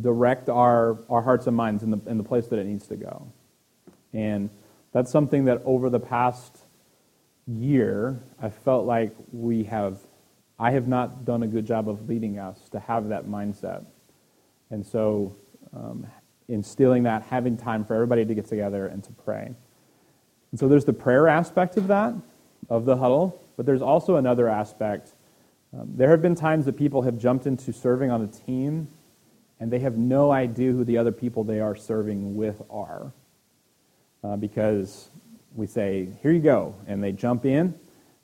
[0.00, 2.96] direct our, our hearts and minds in the, in the place that it needs to
[2.96, 3.26] go.
[4.12, 4.50] And
[4.92, 6.58] that's something that over the past
[7.46, 9.98] year, I felt like we have,
[10.58, 13.84] I have not done a good job of leading us to have that mindset.
[14.70, 15.34] And so,
[15.74, 16.06] um,
[16.48, 19.50] instilling that, having time for everybody to get together and to pray.
[20.50, 22.14] And so, there's the prayer aspect of that,
[22.70, 25.13] of the huddle, but there's also another aspect
[25.78, 28.88] um, there have been times that people have jumped into serving on a team
[29.58, 33.12] and they have no idea who the other people they are serving with are.
[34.22, 35.08] Uh, because
[35.54, 37.74] we say, here you go, and they jump in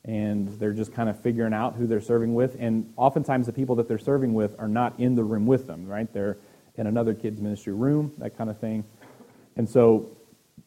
[0.05, 2.57] and they're just kind of figuring out who they're serving with.
[2.59, 5.87] And oftentimes the people that they're serving with are not in the room with them,
[5.87, 6.11] right?
[6.13, 6.39] They're
[6.77, 8.85] in another kids' ministry room, that kind of thing.
[9.57, 10.11] And so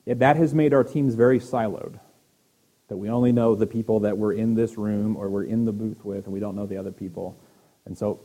[0.06, 2.00] that has made our teams very siloed
[2.94, 5.72] that we only know the people that we're in this room or we're in the
[5.72, 7.36] booth with, and we don't know the other people.
[7.88, 8.20] And so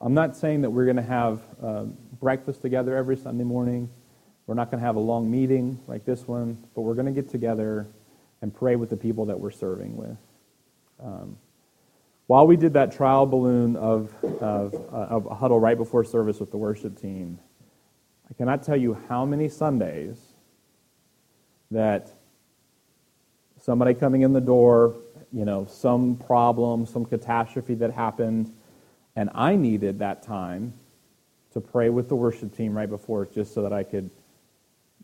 [0.00, 1.82] I'm not saying that we're going to have uh,
[2.20, 3.90] breakfast together every Sunday morning.
[4.46, 7.20] We're not going to have a long meeting like this one, but we're going to
[7.20, 7.88] get together
[8.42, 10.18] and pray with the people that we're serving with.
[11.02, 11.36] Um,
[12.28, 16.38] while we did that trial balloon of, of, uh, of a huddle right before service
[16.38, 17.40] with the worship team,
[18.30, 20.16] I cannot tell you how many Sundays
[21.72, 22.12] that
[23.64, 24.94] somebody coming in the door,
[25.32, 28.52] you know, some problem, some catastrophe that happened,
[29.16, 30.74] and I needed that time
[31.52, 34.10] to pray with the worship team right before it just so that I could,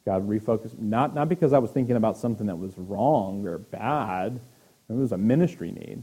[0.04, 0.78] God, refocus.
[0.78, 4.40] Not, not because I was thinking about something that was wrong or bad,
[4.90, 6.02] it was a ministry need.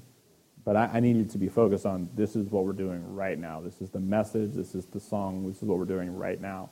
[0.65, 3.61] But I, I needed to be focused on this is what we're doing right now.
[3.61, 4.53] This is the message.
[4.53, 5.47] This is the song.
[5.47, 6.69] This is what we're doing right now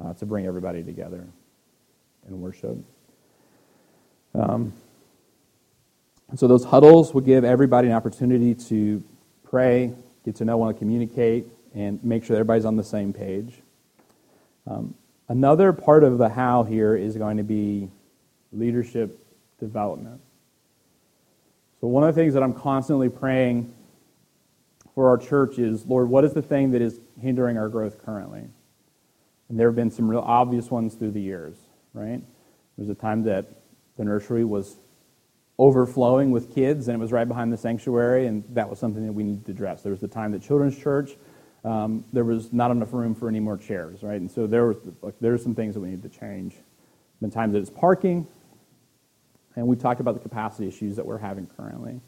[0.00, 1.26] uh, to bring everybody together
[2.26, 2.78] in worship.
[4.34, 4.72] Um,
[6.30, 9.02] and so those huddles will give everybody an opportunity to
[9.44, 9.92] pray,
[10.24, 13.54] get to know, one, communicate, and make sure everybody's on the same page.
[14.66, 14.94] Um,
[15.28, 17.88] another part of the how here is going to be
[18.52, 19.18] leadership
[19.60, 20.20] development.
[21.80, 23.74] So, one of the things that I'm constantly praying
[24.94, 28.44] for our church is Lord, what is the thing that is hindering our growth currently?
[29.48, 31.56] And there have been some real obvious ones through the years,
[31.92, 32.20] right?
[32.76, 33.46] There was a time that
[33.98, 34.76] the nursery was
[35.58, 39.12] overflowing with kids, and it was right behind the sanctuary, and that was something that
[39.12, 39.82] we needed to address.
[39.82, 41.12] There was the time that Children's Church
[41.64, 44.20] um, there was not enough room for any more chairs, right?
[44.20, 46.54] And so there were like, there are some things that we need to change.
[47.20, 48.26] Been times that it's parking,
[49.56, 52.00] and we've talked about the capacity issues that we're having currently.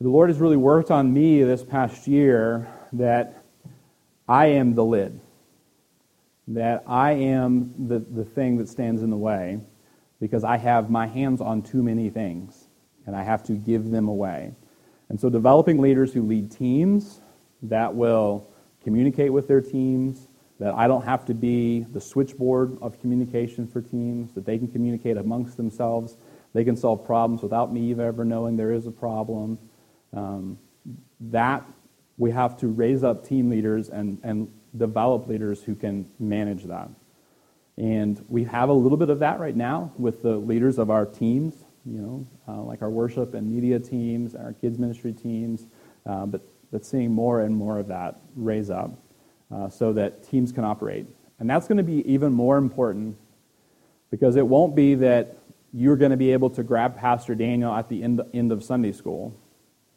[0.00, 3.44] The Lord has really worked on me this past year that
[4.26, 5.20] I am the lid,
[6.48, 9.60] that I am the, the thing that stands in the way
[10.22, 12.68] because I have my hands on too many things
[13.06, 14.54] and I have to give them away.
[15.08, 17.18] And so, developing leaders who lead teams
[17.62, 18.46] that will
[18.84, 20.28] communicate with their teams,
[20.60, 24.68] that I don't have to be the switchboard of communication for teams, that they can
[24.68, 26.16] communicate amongst themselves,
[26.54, 29.58] they can solve problems without me ever knowing there is a problem.
[30.14, 30.56] Um,
[31.18, 31.64] that
[32.16, 36.88] we have to raise up team leaders and, and develop leaders who can manage that.
[37.82, 41.04] And we have a little bit of that right now with the leaders of our
[41.04, 45.66] teams, you know, uh, like our worship and media teams, our kids ministry teams,
[46.06, 48.96] uh, but, but seeing more and more of that raise up
[49.52, 51.06] uh, so that teams can operate.
[51.40, 53.16] And that's going to be even more important
[54.12, 55.38] because it won't be that
[55.74, 58.92] you're going to be able to grab Pastor Daniel at the end, end of Sunday
[58.92, 59.34] school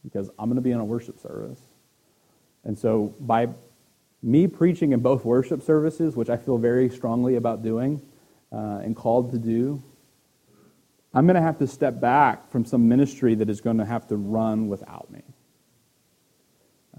[0.04, 1.62] because I'm going to be in a worship service.
[2.64, 3.50] And so by
[4.26, 8.02] me preaching in both worship services, which I feel very strongly about doing
[8.52, 9.84] uh, and called to do,
[11.14, 14.08] I'm going to have to step back from some ministry that is going to have
[14.08, 15.22] to run without me.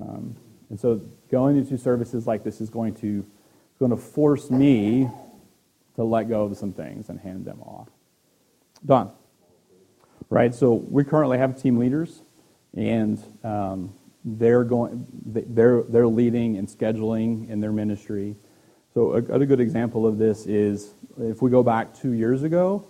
[0.01, 0.37] Um,
[0.71, 3.27] and so going into services like this is going to,
[3.81, 5.11] going to force me
[5.97, 7.89] to let go of some things and hand them off.
[8.85, 9.11] Don.
[10.31, 12.21] Right, so we currently have team leaders,
[12.75, 13.95] and um,
[14.27, 18.35] they're going, they're they're leading and scheduling in their ministry.
[18.93, 22.85] So a, a good example of this is if we go back two years ago,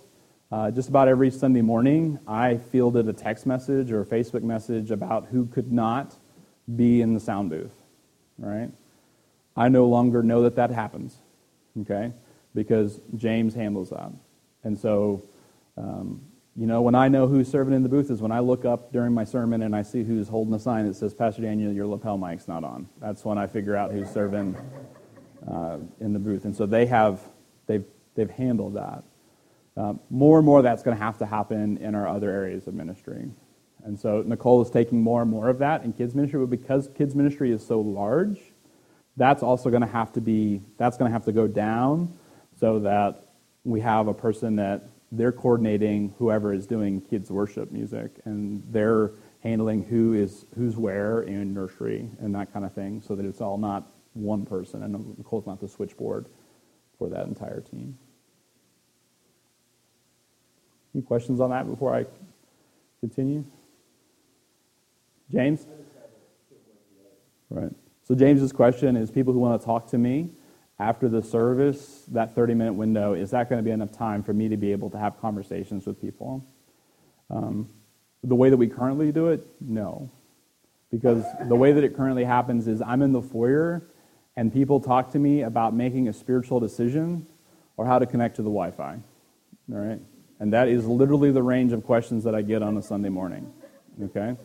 [0.51, 4.89] uh, just about every Sunday morning, I fielded a text message or a Facebook message
[4.89, 6.15] about who could not
[6.75, 7.75] be in the sound booth.
[8.39, 8.71] Right,
[9.55, 11.17] I no longer know that that happens.
[11.81, 12.11] Okay,
[12.55, 14.11] because James handles that,
[14.63, 15.23] and so
[15.77, 16.21] um,
[16.57, 18.91] you know, when I know who's serving in the booth is when I look up
[18.91, 21.85] during my sermon and I see who's holding a sign that says, Pastor Daniel, your
[21.85, 22.89] lapel mic's not on.
[22.99, 24.57] That's when I figure out who's serving
[25.47, 26.45] uh, in the booth.
[26.45, 27.21] And so they have,
[27.67, 27.85] they've,
[28.15, 29.03] they've handled that.
[29.79, 32.73] Um, more and more that's going to have to happen in our other areas of
[32.73, 33.29] ministry.
[33.83, 36.89] And so Nicole is taking more and more of that in kids ministry, but because
[36.97, 38.39] kids ministry is so large,
[39.15, 42.11] that's also going to have to be, that's going to have to go down
[42.59, 43.27] so that
[43.63, 49.11] we have a person that they're coordinating whoever is doing kids worship music and they're
[49.41, 53.39] handling who is who's where in nursery and that kind of thing so that it's
[53.39, 56.25] all not one person and Nicole's not the switchboard
[56.97, 57.97] for that entire team.
[60.93, 62.05] Any questions on that before I
[62.99, 63.45] continue?
[65.31, 65.67] James?
[67.49, 67.71] Right.
[68.03, 70.29] So James's question is people who want to talk to me
[70.79, 74.33] after the service, that 30 minute window, is that going to be enough time for
[74.33, 76.45] me to be able to have conversations with people?
[77.29, 77.69] Um,
[78.23, 80.11] the way that we currently do it, no.
[80.91, 83.83] Because the way that it currently happens is I'm in the foyer
[84.35, 87.25] and people talk to me about making a spiritual decision
[87.75, 88.99] or how to connect to the Wi Fi.
[89.71, 89.99] All right?
[90.39, 93.51] And that is literally the range of questions that I get on a Sunday morning.
[94.01, 94.35] Okay?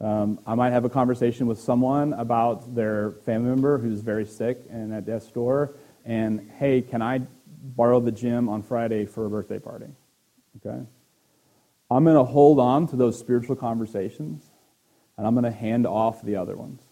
[0.00, 4.58] Um, I might have a conversation with someone about their family member who's very sick
[4.70, 5.74] and at death's door,
[6.04, 7.22] and hey, can I
[7.62, 9.86] borrow the gym on Friday for a birthday party?
[10.56, 10.84] Okay?
[11.90, 14.44] I'm going to hold on to those spiritual conversations,
[15.16, 16.82] and I'm going to hand off the other ones.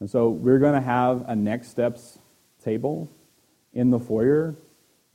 [0.00, 2.18] And so we're going to have a next steps
[2.64, 3.10] table
[3.74, 4.54] in the foyer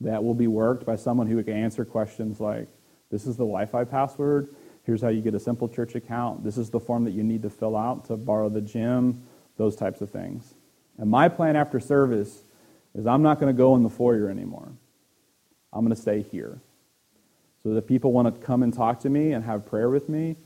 [0.00, 2.68] that will be worked by someone who can answer questions like,
[3.10, 4.48] this is the Wi Fi password
[4.84, 6.44] Here's how you get a simple church account.
[6.44, 9.22] This is the form that you need to fill out to borrow the gym,
[9.56, 10.54] those types of things.
[10.98, 12.42] And my plan after service
[12.94, 14.68] is I'm not going to go in the foyer anymore.
[15.72, 16.58] I'm going to stay here.
[17.62, 20.08] So that if people want to come and talk to me and have prayer with
[20.08, 20.36] me,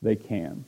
[0.00, 0.64] they can.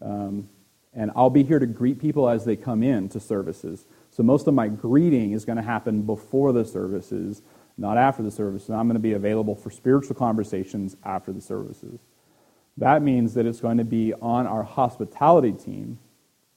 [0.00, 0.48] Um,
[0.94, 3.84] and I'll be here to greet people as they come in to services.
[4.10, 7.42] So most of my greeting is going to happen before the services,
[7.76, 8.70] not after the services.
[8.70, 12.00] I'm going to be available for spiritual conversations after the services.
[12.78, 15.98] That means that it's going to be on our hospitality team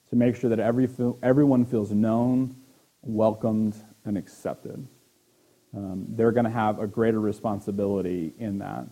[0.10, 0.90] to make sure that every,
[1.24, 2.56] everyone feels known,
[3.02, 4.86] welcomed, and accepted.
[5.76, 8.86] Um, they're going to have a greater responsibility in that.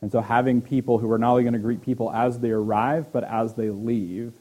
[0.00, 3.12] And so, having people who are not only going to greet people as they arrive,
[3.12, 4.32] but as they leave,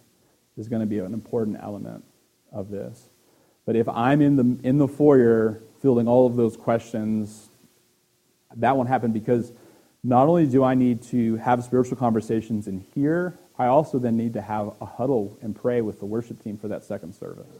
[0.57, 2.03] is going to be an important element
[2.51, 3.09] of this.
[3.65, 7.49] But if I'm in the, in the foyer fielding all of those questions,
[8.55, 9.51] that won't happen because
[10.03, 14.33] not only do I need to have spiritual conversations in here, I also then need
[14.33, 17.53] to have a huddle and pray with the worship team for that second service.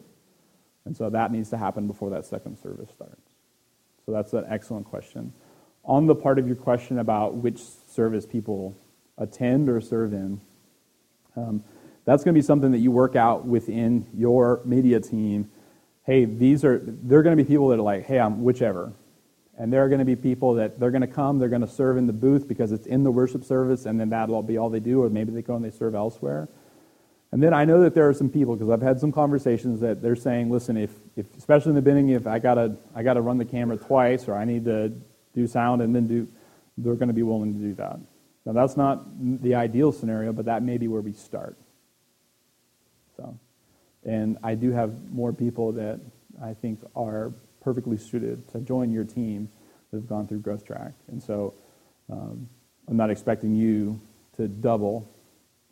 [0.85, 3.21] And so that needs to happen before that second service starts.
[4.05, 5.31] So that's an excellent question.
[5.83, 8.75] On the part of your question about which service people
[9.17, 10.41] attend or serve in,
[11.35, 11.63] um,
[12.05, 15.51] that's going to be something that you work out within your media team.
[16.03, 18.91] Hey, these are, they're going to be people that are like, hey, I'm whichever.
[19.57, 21.67] And there are going to be people that they're going to come, they're going to
[21.67, 24.69] serve in the booth because it's in the worship service, and then that'll be all
[24.69, 26.47] they do, or maybe they go and they serve elsewhere.
[27.31, 30.01] And then I know that there are some people, because I've had some conversations that
[30.01, 33.37] they're saying, listen, if, if especially in the beginning, if I gotta I gotta run
[33.37, 34.91] the camera twice, or I need to
[35.33, 36.27] do sound and then do,
[36.77, 37.99] they're going to be willing to do that.
[38.45, 39.05] Now that's not
[39.41, 41.55] the ideal scenario, but that may be where we start.
[43.15, 43.37] So,
[44.03, 45.99] and I do have more people that
[46.41, 47.31] I think are
[47.61, 49.49] perfectly suited to join your team
[49.91, 50.93] that have gone through Growth Track.
[51.07, 51.53] And so
[52.09, 52.49] um,
[52.87, 53.99] I'm not expecting you
[54.37, 55.09] to double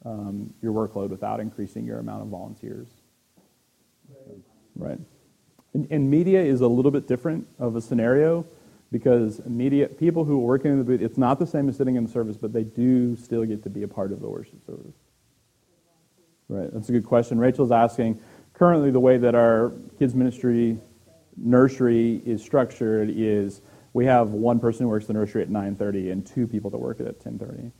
[0.05, 2.87] um, your workload without increasing your amount of volunteers.
[4.75, 4.99] Right.
[5.73, 8.45] And, and, media is a little bit different of a scenario
[8.91, 11.95] because media people who are working in the booth, it's not the same as sitting
[11.95, 14.65] in the service, but they do still get to be a part of the worship
[14.65, 14.95] service.
[16.47, 16.73] Right.
[16.73, 17.39] That's a good question.
[17.39, 18.19] Rachel's asking.
[18.53, 20.79] Currently, the way that our kids ministry
[21.41, 23.61] nursery is structured is
[23.93, 26.99] we have one person who works the nursery at 9.30 and two people that work
[26.99, 27.71] it at 10.30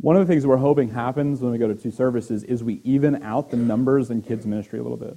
[0.00, 2.80] one of the things we're hoping happens when we go to two services is we
[2.84, 5.16] even out the numbers in kids ministry a little bit.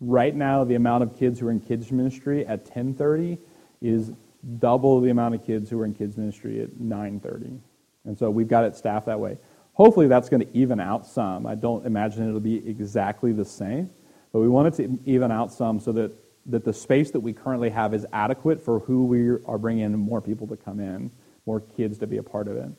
[0.00, 3.38] Right now the amount of kids who are in kids ministry at 10.30
[3.80, 4.12] is
[4.58, 7.58] double the amount of kids who are in kids ministry at 9.30
[8.04, 9.38] and so we've got it staffed that way.
[9.74, 11.46] Hopefully that's going to even out some.
[11.46, 13.90] I don't imagine it'll be exactly the same
[14.32, 16.12] but we want it to even out some so that
[16.46, 19.96] that the space that we currently have is adequate for who we are bringing in
[19.98, 21.10] more people to come in,
[21.46, 22.70] more kids to be a part of it.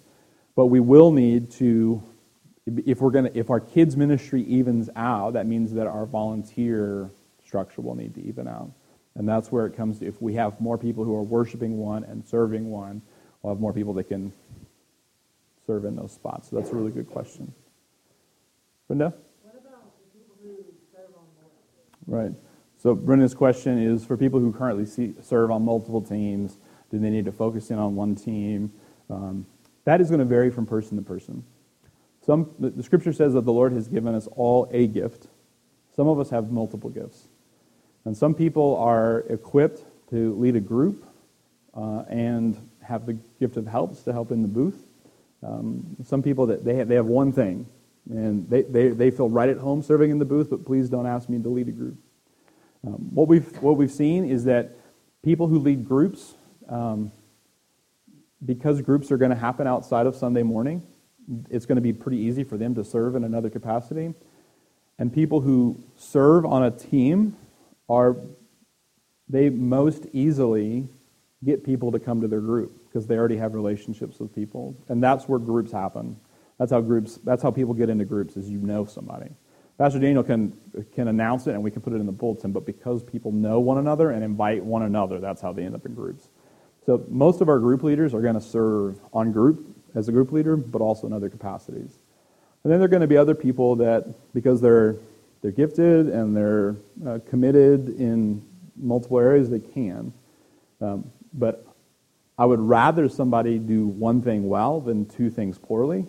[0.56, 2.04] But we will need to,
[2.66, 7.10] if we're going to, if our kids ministry evens out, that means that our volunteer
[7.46, 8.72] structure will need to even out.
[9.16, 12.04] And that's where it comes to, if we have more people who are worshiping one
[12.04, 13.02] and serving one,
[13.42, 14.34] we'll have more people that can
[15.66, 16.50] serve in those spots.
[16.50, 17.54] So that's a really good question.
[18.88, 19.14] Brenda?
[19.42, 21.26] What about the people who serve on
[22.06, 22.34] Right.
[22.84, 24.86] So Brenda's question is for people who currently
[25.22, 26.58] serve on multiple teams,
[26.92, 28.74] do they need to focus in on one team?
[29.10, 29.46] Um,
[29.86, 31.46] that is going to vary from person to person.
[32.26, 35.28] Some, the, the scripture says that the Lord has given us all a gift.
[35.96, 37.30] Some of us have multiple gifts.
[38.04, 41.06] And some people are equipped to lead a group
[41.74, 44.84] uh, and have the gift of helps to help in the booth.
[45.42, 47.66] Um, some people that they have, they have one thing,
[48.10, 51.08] and they, they, they feel right at home serving in the booth, but please don't
[51.08, 51.96] ask me to lead a group.
[52.86, 54.72] Um, what, we've, what we've seen is that
[55.24, 56.34] people who lead groups,
[56.68, 57.12] um,
[58.46, 60.86] because groups are going to happen outside of Sunday morning,
[61.50, 64.14] it's going to be pretty easy for them to serve in another capacity.
[65.00, 67.36] And people who serve on a team
[67.90, 68.18] are,
[69.30, 70.88] they most easily
[71.44, 74.76] get people to come to their group because they already have relationships with people.
[74.90, 76.18] And that's where groups happen.
[76.60, 79.32] That's how groups, that's how people get into groups is you know somebody.
[79.78, 80.56] Pastor Daniel can,
[80.94, 83.60] can announce it and we can put it in the bulletin, but because people know
[83.60, 86.30] one another and invite one another, that's how they end up in groups.
[86.86, 89.66] So most of our group leaders are going to serve on group
[89.96, 91.98] as a group leader, but also in other capacities.
[92.64, 94.98] And then there are going to be other people that, because they're,
[95.42, 98.46] they're gifted and they're uh, committed in
[98.76, 100.14] multiple areas, they can.
[100.82, 101.66] Um, but
[102.38, 106.06] I would rather somebody do one thing well than two things poorly.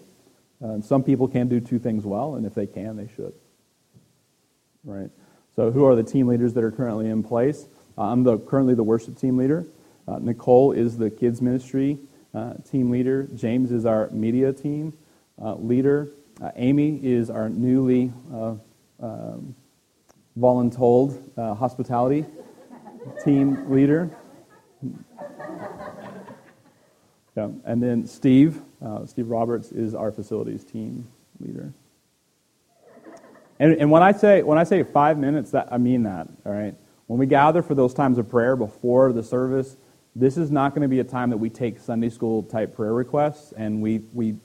[0.62, 3.34] Uh, and some people can do two things well, and if they can, they should
[4.84, 5.10] right?
[5.56, 7.66] So who are the team leaders that are currently in place?
[7.96, 9.66] Uh, I'm the, currently the worship team leader.
[10.06, 11.98] Uh, Nicole is the kids ministry
[12.34, 13.28] uh, team leader.
[13.34, 14.92] James is our media team
[15.40, 16.10] uh, leader.
[16.42, 18.54] Uh, Amy is our newly uh,
[19.00, 19.54] um,
[20.38, 21.16] voluntold
[21.56, 22.26] hospitality
[23.24, 24.10] team leader.
[27.36, 27.50] Yeah.
[27.64, 28.60] And then Steve,
[29.06, 31.06] Steve Roberts is our facilities team
[31.40, 31.72] leader.
[33.58, 36.28] And, and when I say when I say five minutes, that I mean that.
[36.44, 36.74] All right.
[37.06, 39.76] When we gather for those times of prayer before the service,
[40.16, 42.92] this is not going to be a time that we take Sunday school type prayer
[42.92, 44.36] requests and we we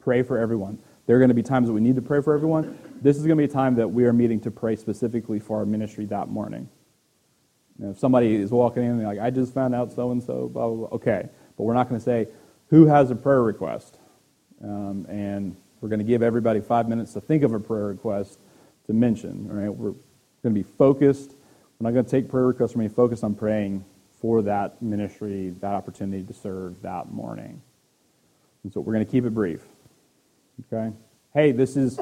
[0.00, 0.78] pray for everyone.
[1.06, 2.78] There are going to be times that we need to pray for everyone.
[3.02, 5.58] This is going to be a time that we are meeting to pray specifically for
[5.58, 6.68] our ministry that morning.
[7.82, 10.68] If somebody is walking in and like, I just found out so and so, blah,
[10.68, 10.88] blah, blah.
[10.96, 11.28] Okay.
[11.56, 12.28] But we're not going to say,
[12.68, 13.98] who has a prayer request?
[14.62, 18.38] Um, and we're going to give everybody five minutes to think of a prayer request
[18.86, 19.48] to mention.
[19.50, 21.32] All right, we're going to be focused.
[21.78, 22.74] We're not going to take prayer requests.
[22.74, 23.84] We're going to be focused on praying
[24.20, 27.60] for that ministry, that opportunity to serve that morning.
[28.62, 29.62] And so we're going to keep it brief.
[30.72, 30.94] Okay.
[31.32, 31.98] Hey, this is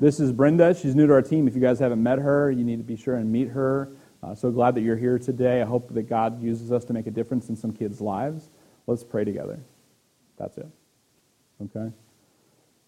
[0.00, 0.74] This is Brenda.
[0.74, 1.46] She's new to our team.
[1.46, 3.90] If you guys haven't met her, you need to be sure and meet her.
[4.22, 5.60] Uh, so glad that you're here today.
[5.62, 8.48] I hope that God uses us to make a difference in some kids' lives.
[8.86, 9.60] Let's pray together.
[10.38, 10.66] That's it.
[11.62, 11.92] Okay?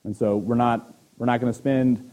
[0.04, 2.10] And so we're not, we're not going to spend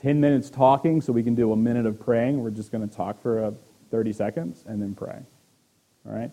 [0.00, 2.42] 10 minutes talking so we can do a minute of praying.
[2.42, 3.50] We're just going to talk for uh,
[3.90, 5.18] 30 seconds and then pray.
[6.06, 6.30] All right?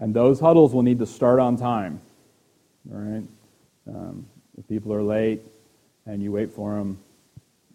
[0.00, 2.00] And those huddles will need to start on time.
[2.92, 3.24] All right?
[3.88, 4.26] Um,
[4.58, 5.42] if people are late
[6.06, 6.98] and you wait for them,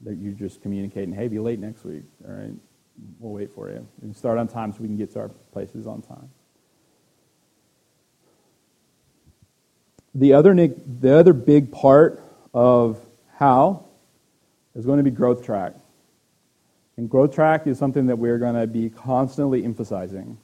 [0.04, 2.04] that you just communicating, hey, be late next week.
[2.28, 2.54] All right?
[3.20, 3.88] We'll wait for you.
[4.02, 6.30] And start on time so we can get to our places on time.
[10.14, 12.22] The other, the other big part
[12.54, 13.00] of
[13.38, 13.86] how
[14.80, 15.74] is going to be growth track.
[16.96, 20.38] And growth track is something that we're going to be constantly emphasizing.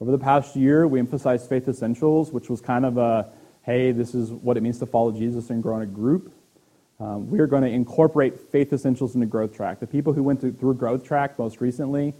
[0.00, 3.30] Over the past year, we emphasized faith essentials, which was kind of a
[3.62, 6.32] hey, this is what it means to follow Jesus and grow in a group.
[6.98, 9.80] Um, we are going to incorporate faith essentials into growth track.
[9.80, 12.14] The people who went through growth track most recently,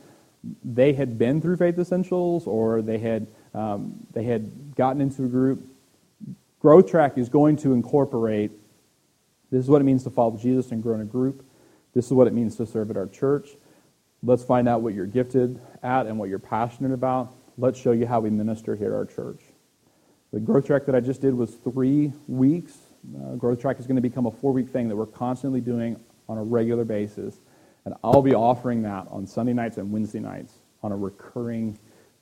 [0.64, 5.28] they had been through faith essentials or they had um, they had gotten into a
[5.28, 5.62] group.
[6.60, 8.52] Growth track is going to incorporate
[9.50, 11.44] this is what it means to follow Jesus and grow in a group.
[11.94, 13.50] This is what it means to serve at our church.
[14.22, 17.34] Let's find out what you're gifted at and what you're passionate about.
[17.56, 19.40] Let's show you how we minister here at our church.
[20.32, 22.76] The growth track that I just did was three weeks.
[23.16, 25.98] Uh, growth track is going to become a four week thing that we're constantly doing
[26.28, 27.40] on a regular basis.
[27.84, 31.78] And I'll be offering that on Sunday nights and Wednesday nights on a recurring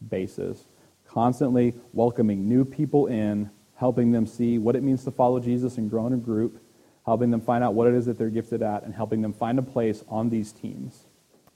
[0.08, 0.64] basis,
[1.06, 5.90] constantly welcoming new people in, helping them see what it means to follow Jesus and
[5.90, 6.62] grow in a group,
[7.08, 9.58] helping them find out what it is that they're gifted at, and helping them find
[9.58, 11.06] a place on these teams.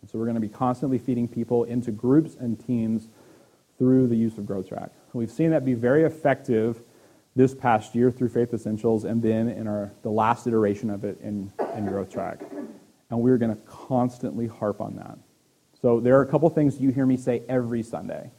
[0.01, 3.09] And so we're going to be constantly feeding people into groups and teams
[3.79, 4.91] through the use of Growth Track.
[5.13, 6.83] We've seen that be very effective
[7.35, 11.19] this past year through Faith Essentials and then in our, the last iteration of it
[11.23, 12.41] in, in Growth Track.
[13.11, 15.19] And we're going to constantly harp on that.
[15.81, 18.31] So there are a couple things you hear me say every Sunday.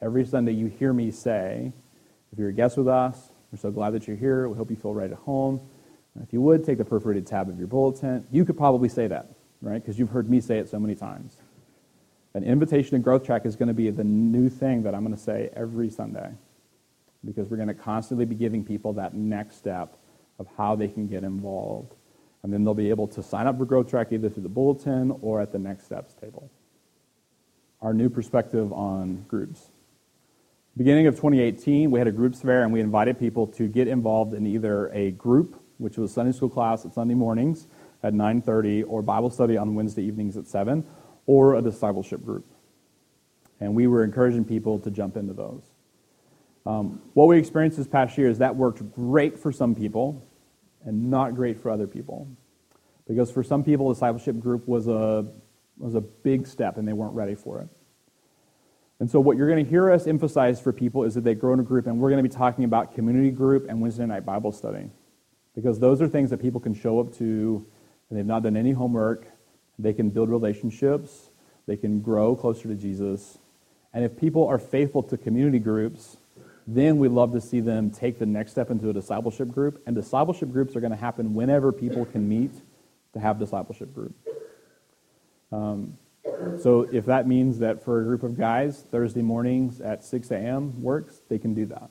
[0.00, 1.72] Every Sunday you hear me say,
[2.32, 4.48] if you're a guest with us, we're so glad that you're here.
[4.48, 5.60] We hope you feel right at home.
[6.22, 8.26] If you would, take the perforated tab of your bulletin.
[8.30, 9.28] You could probably say that,
[9.62, 9.82] right?
[9.82, 11.36] Because you've heard me say it so many times.
[12.34, 15.16] An invitation to growth track is going to be the new thing that I'm going
[15.16, 16.30] to say every Sunday
[17.24, 19.96] because we're going to constantly be giving people that next step
[20.38, 21.94] of how they can get involved.
[22.42, 25.14] And then they'll be able to sign up for growth track either through the bulletin
[25.20, 26.50] or at the next steps table.
[27.82, 29.70] Our new perspective on groups.
[30.76, 34.32] Beginning of 2018, we had a groups fair and we invited people to get involved
[34.32, 37.66] in either a group, which was Sunday school class at Sunday mornings
[38.02, 40.84] at 9:30 or Bible study on Wednesday evenings at 7
[41.26, 42.44] or a discipleship group.
[43.60, 45.62] And we were encouraging people to jump into those.
[46.66, 50.22] Um, what we experienced this past year is that worked great for some people
[50.84, 52.28] and not great for other people.
[53.06, 55.26] Because for some people, discipleship group was a,
[55.78, 57.68] was a big step and they weren't ready for it.
[59.00, 61.54] And so, what you're going to hear us emphasize for people is that they grow
[61.54, 64.26] in a group, and we're going to be talking about community group and Wednesday night
[64.26, 64.90] Bible study.
[65.54, 67.64] Because those are things that people can show up to,
[68.08, 69.26] and they've not done any homework,
[69.78, 71.30] they can build relationships.
[71.66, 73.38] They can grow closer to Jesus.
[73.94, 76.16] And if people are faithful to community groups,
[76.66, 79.82] then we love to see them take the next step into a discipleship group.
[79.86, 82.52] And discipleship groups are going to happen whenever people can meet
[83.12, 84.14] to have discipleship group.
[85.52, 85.96] Um,
[86.60, 90.82] so if that means that for a group of guys, Thursday mornings at 6 a.m.
[90.82, 91.90] works, they can do that.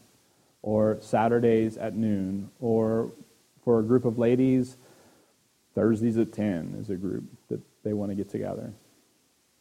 [0.62, 2.50] Or Saturdays at noon.
[2.60, 3.12] Or
[3.70, 4.78] for a group of ladies,
[5.76, 8.74] Thursdays at 10 is a group that they want to get together.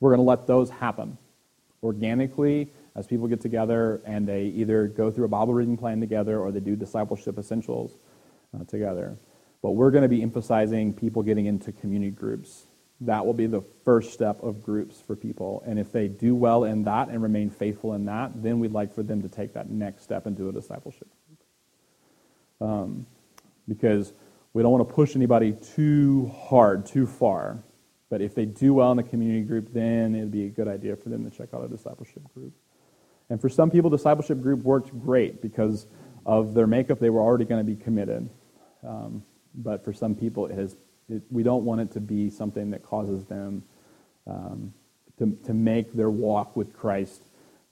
[0.01, 1.19] We're going to let those happen
[1.83, 6.41] organically as people get together and they either go through a Bible reading plan together
[6.41, 7.99] or they do discipleship essentials
[8.59, 9.19] uh, together.
[9.61, 12.67] But we're going to be emphasizing people getting into community groups.
[13.03, 15.63] That will be the first step of groups for people.
[15.67, 18.95] And if they do well in that and remain faithful in that, then we'd like
[18.95, 21.09] for them to take that next step and do a discipleship.
[22.59, 23.05] Um,
[23.69, 24.13] because
[24.53, 27.63] we don't want to push anybody too hard, too far.
[28.11, 30.97] But if they do well in the community group, then it'd be a good idea
[30.97, 32.55] for them to check out a discipleship group.
[33.29, 35.87] And for some people, discipleship group worked great because
[36.25, 36.99] of their makeup.
[36.99, 38.31] They were already going to be committed.
[38.87, 39.23] Um,
[39.55, 40.77] but for some people, it has,
[41.11, 43.63] it, we don't want it to be something that causes them
[44.27, 44.73] um,
[45.19, 47.23] to, to make their walk with Christ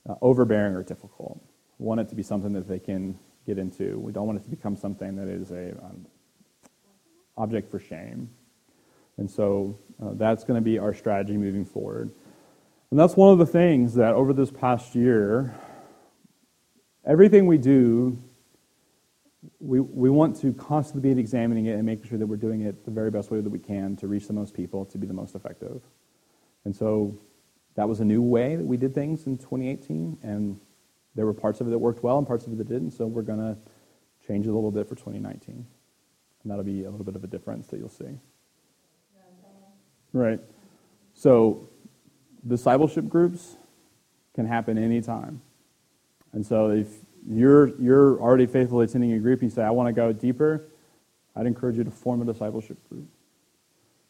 [0.08, 1.40] uh, overbearing or difficult.
[1.78, 3.98] We want it to be something that they can get into.
[3.98, 6.06] We don't want it to become something that is a um,
[7.36, 8.28] object for shame.
[9.18, 12.10] And so uh, that's going to be our strategy moving forward.
[12.90, 15.54] And that's one of the things that over this past year,
[17.04, 18.22] everything we do
[19.60, 22.84] we, we want to constantly be examining it and making sure that we're doing it
[22.84, 25.14] the very best way that we can to reach the most people to be the
[25.14, 25.82] most effective.
[26.64, 27.18] And so
[27.74, 30.60] that was a new way that we did things in 2018, and
[31.16, 33.06] there were parts of it that worked well and parts of it that didn't, so
[33.06, 33.56] we're going to
[34.26, 35.54] change a little bit for 2019.
[35.54, 38.18] And that'll be a little bit of a difference that you'll see.
[40.12, 40.40] Right.
[41.14, 41.68] So
[42.46, 43.56] discipleship groups
[44.34, 45.40] can happen anytime.
[46.32, 46.88] And so if
[47.28, 50.64] you're, you're already faithfully attending a group and you say, I want to go deeper,
[51.34, 53.08] I'd encourage you to form a discipleship group.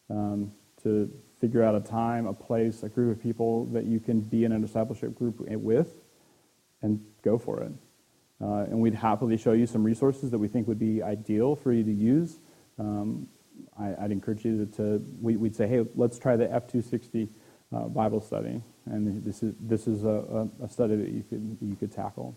[0.09, 0.51] Um,
[0.83, 4.45] to figure out a time, a place, a group of people that you can be
[4.45, 5.95] in a discipleship group with
[6.81, 7.71] and go for it.
[8.39, 11.71] Uh, and we'd happily show you some resources that we think would be ideal for
[11.73, 12.39] you to use.
[12.77, 13.27] Um,
[13.79, 17.29] I, would encourage you to, to we, would say, hey, let's try the F260
[17.73, 18.61] uh, Bible study.
[18.85, 22.35] And this is, this is a, a, study that you could, you could tackle.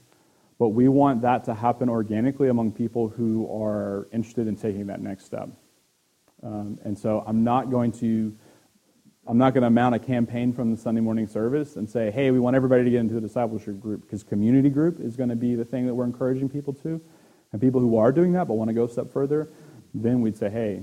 [0.58, 5.00] But we want that to happen organically among people who are interested in taking that
[5.00, 5.48] next step.
[6.42, 8.34] Um, and so I'm not going to
[9.30, 12.32] I'm not going to mount a campaign from the Sunday morning service and say, hey,
[12.32, 15.36] we want everybody to get into a discipleship group, because community group is going to
[15.36, 17.00] be the thing that we're encouraging people to.
[17.52, 19.48] And people who are doing that but want to go a step further,
[19.94, 20.82] then we'd say, hey,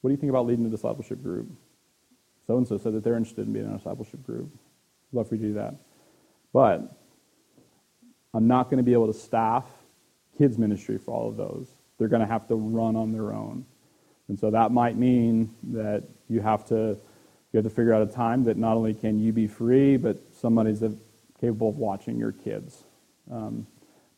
[0.00, 1.50] what do you think about leading a discipleship group?
[2.46, 4.48] So and so said that they're interested in being in a discipleship group.
[5.12, 5.74] I'd love for you to do that.
[6.50, 6.96] But
[8.32, 9.66] I'm not going to be able to staff
[10.38, 11.68] kids' ministry for all of those.
[11.98, 13.66] They're going to have to run on their own.
[14.28, 16.96] And so that might mean that you have to
[17.54, 20.20] you have to figure out a time that not only can you be free, but
[20.32, 20.82] somebody's
[21.40, 22.82] capable of watching your kids.
[23.30, 23.68] Um,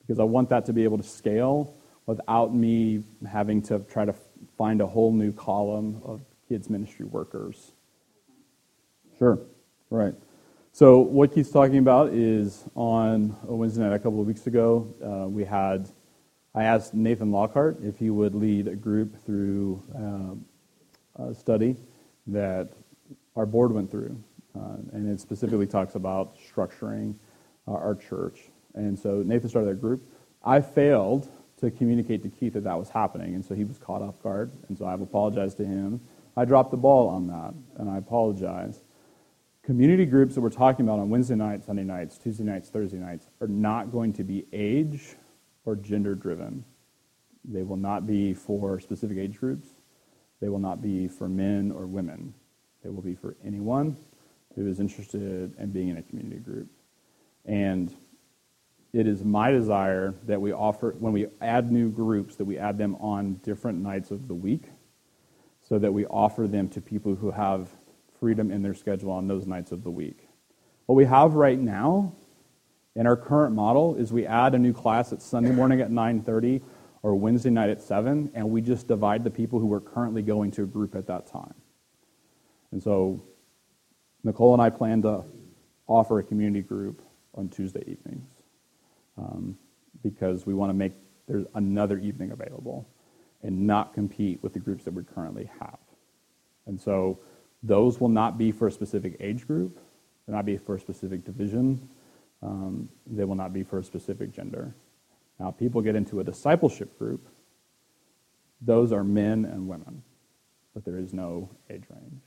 [0.00, 1.74] because I want that to be able to scale
[2.06, 4.14] without me having to try to
[4.56, 7.72] find a whole new column of kids ministry workers.
[9.18, 9.38] Sure,
[9.90, 10.14] right.
[10.72, 14.94] So what Keith's talking about is on a Wednesday night a couple of weeks ago,
[15.04, 15.90] uh, we had
[16.54, 19.82] I asked Nathan Lockhart if he would lead a group through
[21.18, 21.76] uh, a study
[22.28, 22.70] that
[23.36, 24.18] our board went through.
[24.54, 27.14] Uh, and it specifically talks about structuring
[27.68, 28.48] uh, our church.
[28.74, 30.02] And so Nathan started that group.
[30.44, 31.28] I failed
[31.60, 34.50] to communicate to Keith that that was happening, and so he was caught off guard.
[34.68, 36.00] And so I've apologized to him.
[36.36, 38.82] I dropped the ball on that, and I apologize.
[39.62, 43.26] Community groups that we're talking about on Wednesday nights, Sunday nights, Tuesday nights, Thursday nights
[43.40, 45.16] are not going to be age
[45.64, 46.64] or gender driven.
[47.44, 49.68] They will not be for specific age groups.
[50.40, 52.34] They will not be for men or women.
[52.86, 53.96] It will be for anyone
[54.54, 56.68] who is interested in being in a community group.
[57.44, 57.92] And
[58.92, 62.78] it is my desire that we offer, when we add new groups, that we add
[62.78, 64.70] them on different nights of the week
[65.68, 67.68] so that we offer them to people who have
[68.20, 70.28] freedom in their schedule on those nights of the week.
[70.86, 72.12] What we have right now
[72.94, 76.62] in our current model is we add a new class at Sunday morning at 9:30
[77.02, 80.52] or Wednesday night at 7 and we just divide the people who are currently going
[80.52, 81.54] to a group at that time.
[82.72, 83.22] And so
[84.24, 85.24] Nicole and I plan to
[85.86, 87.02] offer a community group
[87.34, 88.28] on Tuesday evenings
[89.18, 89.56] um,
[90.02, 90.92] because we want to make
[91.26, 92.88] there's another evening available
[93.42, 95.78] and not compete with the groups that we currently have.
[96.66, 97.18] And so
[97.62, 99.78] those will not be for a specific age group,
[100.26, 101.88] they'll not be for a specific division,
[102.42, 104.74] um, they will not be for a specific gender.
[105.38, 107.26] Now, people get into a discipleship group,
[108.60, 110.02] those are men and women,
[110.74, 112.22] but there is no age range.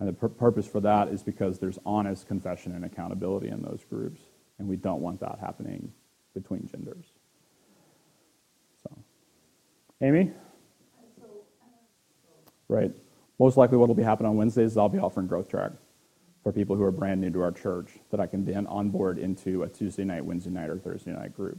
[0.00, 3.84] And the pur- purpose for that is because there's honest confession and accountability in those
[3.88, 4.22] groups,
[4.58, 5.92] and we don't want that happening
[6.34, 7.04] between genders.
[8.82, 8.96] So,
[10.00, 10.32] Amy?
[12.68, 12.92] Right.
[13.38, 15.72] Most likely, what will be happening on Wednesdays is I'll be offering Growth Track
[16.42, 19.64] for people who are brand new to our church that I can then onboard into
[19.64, 21.58] a Tuesday night, Wednesday night, or Thursday night group.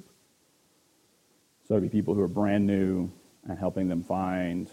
[1.67, 3.11] So it'll be people who are brand new
[3.47, 4.69] and helping them find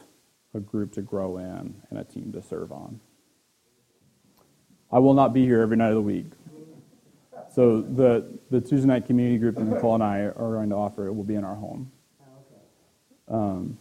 [0.54, 3.00] a group to grow in and a team to serve on.
[4.91, 6.26] I will not be here every night of the week.
[7.55, 11.07] So the, the Tuesday night community group that Nicole and I are going to offer
[11.07, 11.91] it will be in our home.
[13.28, 13.78] Um,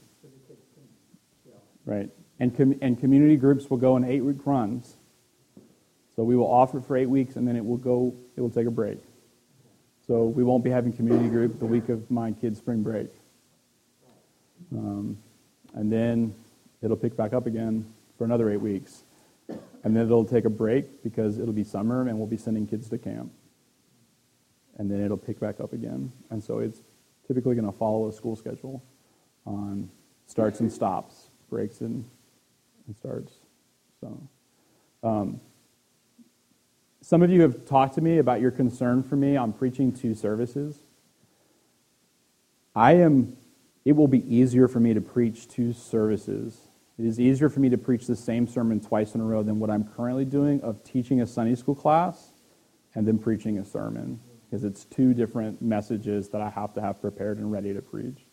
[1.85, 2.09] right.
[2.39, 4.97] And, com- and community groups will go in eight week runs.
[6.15, 8.67] So we will offer for eight weeks and then it will go, it will take
[8.67, 8.99] a break.
[10.05, 13.09] So we won't be having community group the week of my kids' spring break.
[14.71, 15.17] Um,
[15.73, 16.33] and then
[16.81, 17.85] it'll pick back up again
[18.17, 19.03] for another eight weeks.
[19.87, 22.89] And then it'll take a break because it'll be summer and we'll be sending kids
[22.89, 23.31] to camp.
[24.77, 26.11] And then it'll pick back up again.
[26.29, 26.81] And so it's
[27.25, 28.83] typically going to follow a school schedule
[29.45, 29.89] on
[30.25, 32.03] starts and stops, breaks and,
[32.85, 33.31] and starts.
[34.01, 34.27] So,
[35.03, 35.39] um,
[36.99, 40.13] some of you have talked to me about your concern for me on preaching two
[40.13, 40.79] services.
[42.75, 43.37] I am
[43.85, 46.66] it will be easier for me to preach two services.
[46.97, 49.59] It is easier for me to preach the same sermon twice in a row than
[49.59, 52.33] what I'm currently doing of teaching a Sunday school class
[52.95, 54.19] and then preaching a sermon
[54.49, 58.25] because it's two different messages that I have to have prepared and ready to preach.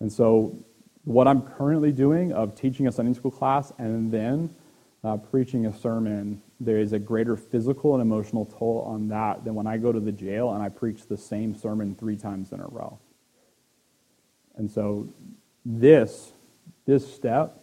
[0.00, 0.58] And so,
[1.04, 4.54] what I'm currently doing of teaching a Sunday school class and then
[5.02, 9.54] uh, preaching a sermon, there is a greater physical and emotional toll on that than
[9.54, 12.60] when I go to the jail and I preach the same sermon three times in
[12.60, 12.98] a row.
[14.56, 15.08] And so,
[15.64, 16.32] this
[16.84, 17.57] this step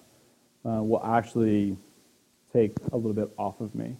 [0.66, 1.78] uh, will actually
[2.52, 3.98] take a little bit off of me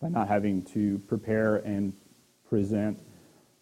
[0.00, 1.92] by not having to prepare and
[2.48, 2.98] present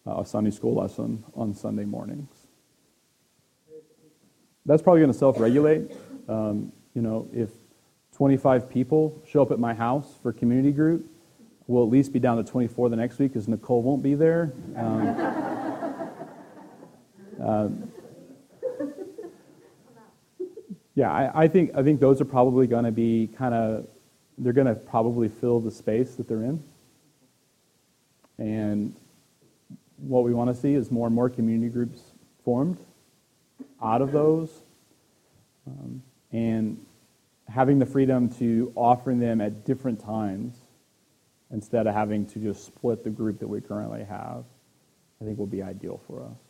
[0.07, 2.29] uh, a Sunday school lesson on Sunday mornings.
[4.65, 5.91] That's probably going to self-regulate.
[6.27, 7.49] Um, you know, if
[8.15, 11.05] 25 people show up at my house for community group,
[11.67, 14.53] we'll at least be down to 24 the next week because Nicole won't be there.
[14.75, 15.07] Um,
[17.43, 17.67] uh,
[20.95, 23.87] yeah, I, I, think I think those are probably going to be kind of
[24.37, 26.63] they're going to probably fill the space that they're in.
[28.37, 28.95] And
[29.97, 32.01] what we want to see is more and more community groups
[32.43, 32.77] formed
[33.81, 34.49] out of those,
[35.67, 36.83] um, and
[37.47, 40.55] having the freedom to offering them at different times
[41.51, 44.43] instead of having to just split the group that we currently have,
[45.21, 46.44] I think will be ideal for us.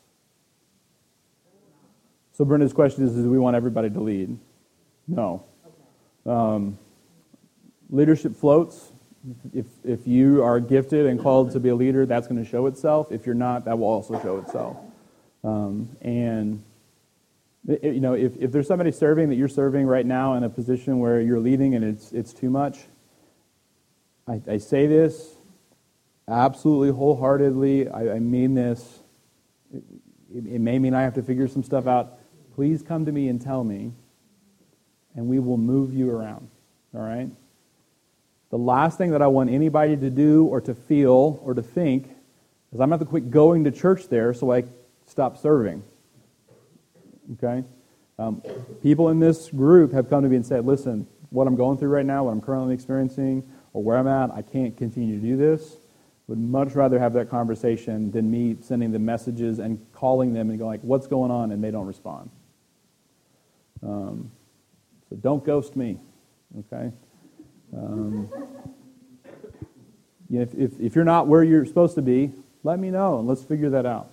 [2.36, 4.38] So Brenda's question is, do we want everybody to lead?
[5.08, 5.46] No.
[6.26, 6.78] Um,
[7.90, 8.92] leadership floats.
[9.54, 12.66] If, if you are gifted and called to be a leader, that's going to show
[12.66, 13.10] itself.
[13.10, 14.76] If you're not, that will also show itself.
[15.46, 16.62] Um, and
[17.82, 21.00] you know, if, if there's somebody serving that you're serving right now in a position
[21.00, 22.80] where you're leading and it's, it's too much,
[24.28, 25.36] I, I say this
[26.28, 27.88] absolutely wholeheartedly.
[27.88, 29.00] I, I mean this.
[29.74, 29.84] It,
[30.34, 32.20] it may mean I have to figure some stuff out.
[32.56, 33.92] Please come to me and tell me,
[35.14, 36.48] and we will move you around.
[36.96, 37.30] All right?
[38.50, 42.06] The last thing that I want anybody to do or to feel or to think
[42.72, 44.64] is I'm going to have to quit going to church there so I
[45.06, 45.84] stop serving.
[47.34, 47.66] Okay?
[48.18, 48.42] Um,
[48.82, 51.90] people in this group have come to me and said, listen, what I'm going through
[51.90, 53.44] right now, what I'm currently experiencing,
[53.74, 55.76] or where I'm at, I can't continue to do this.
[56.28, 60.58] Would much rather have that conversation than me sending them messages and calling them and
[60.58, 61.52] going like, what's going on?
[61.52, 62.30] And they don't respond.
[63.84, 64.32] Um,
[65.10, 66.00] so don't ghost me,
[66.60, 66.92] okay?
[67.76, 68.30] Um,
[70.32, 72.32] if, if, if, you're not where you're supposed to be,
[72.64, 74.10] let me know and let's figure that out.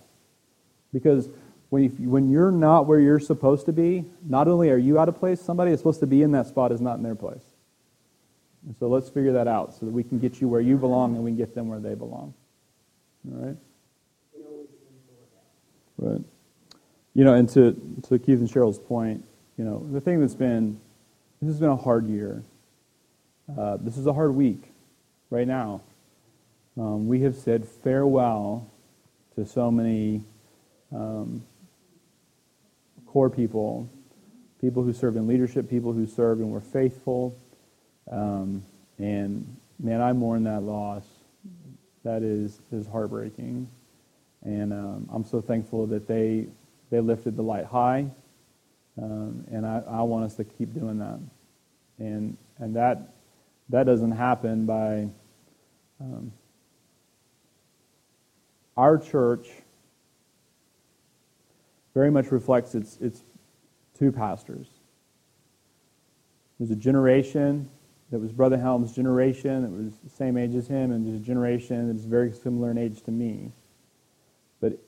[0.93, 1.29] Because
[1.71, 5.09] when, you, when you're not where you're supposed to be, not only are you out
[5.09, 7.45] of place, somebody that's supposed to be in that spot is not in their place.
[8.67, 11.15] And so let's figure that out so that we can get you where you belong
[11.15, 12.35] and we can get them where they belong.
[13.33, 13.57] All right?
[15.99, 16.21] Right.
[17.15, 19.25] You know, and to, to Keith and Cheryl's point,
[19.57, 20.81] you know, the thing that's been,
[21.41, 22.43] this has been a hard year.
[23.59, 24.63] Uh, this is a hard week
[25.31, 25.81] right now.
[26.79, 28.67] Um, we have said farewell
[29.35, 30.23] to so many
[30.95, 31.43] um,
[33.07, 33.89] core people,
[34.61, 37.37] people who serve in leadership, people who serve and were faithful.
[38.11, 38.65] Um,
[38.99, 41.05] and man, I mourn that loss.
[42.05, 43.69] That is is heartbreaking,
[44.43, 46.47] and um, I'm so thankful that they
[46.91, 48.07] they lifted the light high,
[49.01, 51.19] um, and I, I want us to keep doing that,
[51.99, 53.15] and and that
[53.69, 55.09] that doesn't happen by
[56.01, 56.33] um,
[58.77, 59.49] our church
[61.95, 63.23] very much reflects its, its
[63.99, 64.67] two pastors.
[66.59, 67.69] There's a generation
[68.11, 71.25] that was Brother Helm's generation that was the same age as him, and there's a
[71.25, 73.53] generation that is very similar in age to me.
[74.61, 74.79] But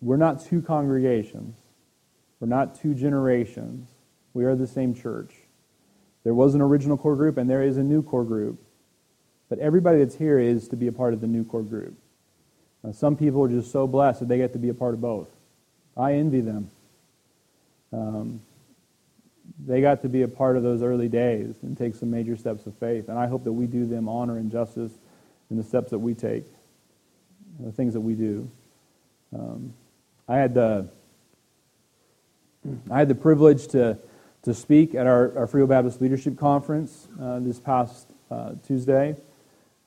[0.00, 1.56] we're not two congregations.
[2.44, 3.88] We're not two generations.
[4.34, 5.32] We are the same church.
[6.24, 8.62] There was an original core group and there is a new core group.
[9.48, 11.94] But everybody that's here is to be a part of the new core group.
[12.82, 15.00] Now, some people are just so blessed that they get to be a part of
[15.00, 15.28] both.
[15.96, 16.70] I envy them.
[17.94, 18.42] Um,
[19.66, 22.66] they got to be a part of those early days and take some major steps
[22.66, 23.08] of faith.
[23.08, 24.92] And I hope that we do them honor and justice
[25.50, 26.44] in the steps that we take,
[27.58, 28.50] the things that we do.
[29.34, 29.72] Um,
[30.28, 30.90] I had the
[32.90, 33.98] I had the privilege to
[34.44, 39.16] to speak at our, our Frio Baptist Leadership Conference uh, this past uh, Tuesday.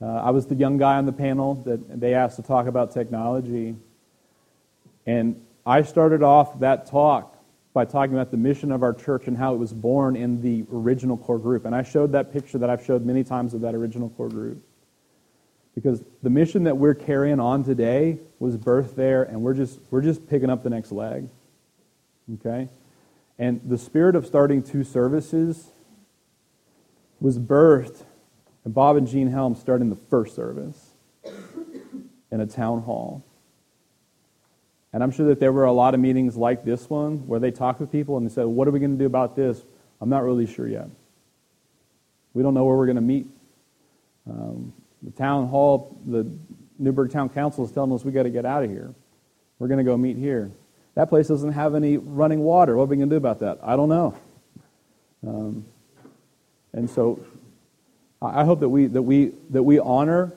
[0.02, 2.92] Uh, I was the young guy on the panel that they asked to talk about
[2.92, 3.76] technology.
[5.06, 7.36] And I started off that talk
[7.74, 10.66] by talking about the mission of our church and how it was born in the
[10.74, 11.66] original core group.
[11.66, 14.64] And I showed that picture that I've showed many times of that original core group.
[15.76, 20.02] Because the mission that we're carrying on today was birthed there, and we're just, we're
[20.02, 21.30] just picking up the next leg.
[22.36, 22.70] Okay?
[23.40, 25.70] And the spirit of starting two services
[27.20, 28.04] was birthed,
[28.66, 30.92] and Bob and Jean Helm starting the first service
[32.32, 33.24] in a town hall.
[34.94, 37.52] And I'm sure that there were a lot of meetings like this one where they
[37.52, 39.62] talked with people and they said, What are we going to do about this?
[40.02, 40.90] I'm not really sure yet.
[42.34, 43.28] We don't know where we're going to meet.
[44.30, 46.30] Um, the town hall, the
[46.80, 48.94] Newburgh Town Council is telling us we got to get out of here.
[49.60, 50.52] We're going to go meet here.
[50.98, 52.76] That place doesn't have any running water.
[52.76, 53.60] What are we going to do about that?
[53.62, 54.18] I don't know.
[55.28, 55.66] Um,
[56.74, 57.24] and so
[58.20, 60.34] I hope that we, that we, that we honor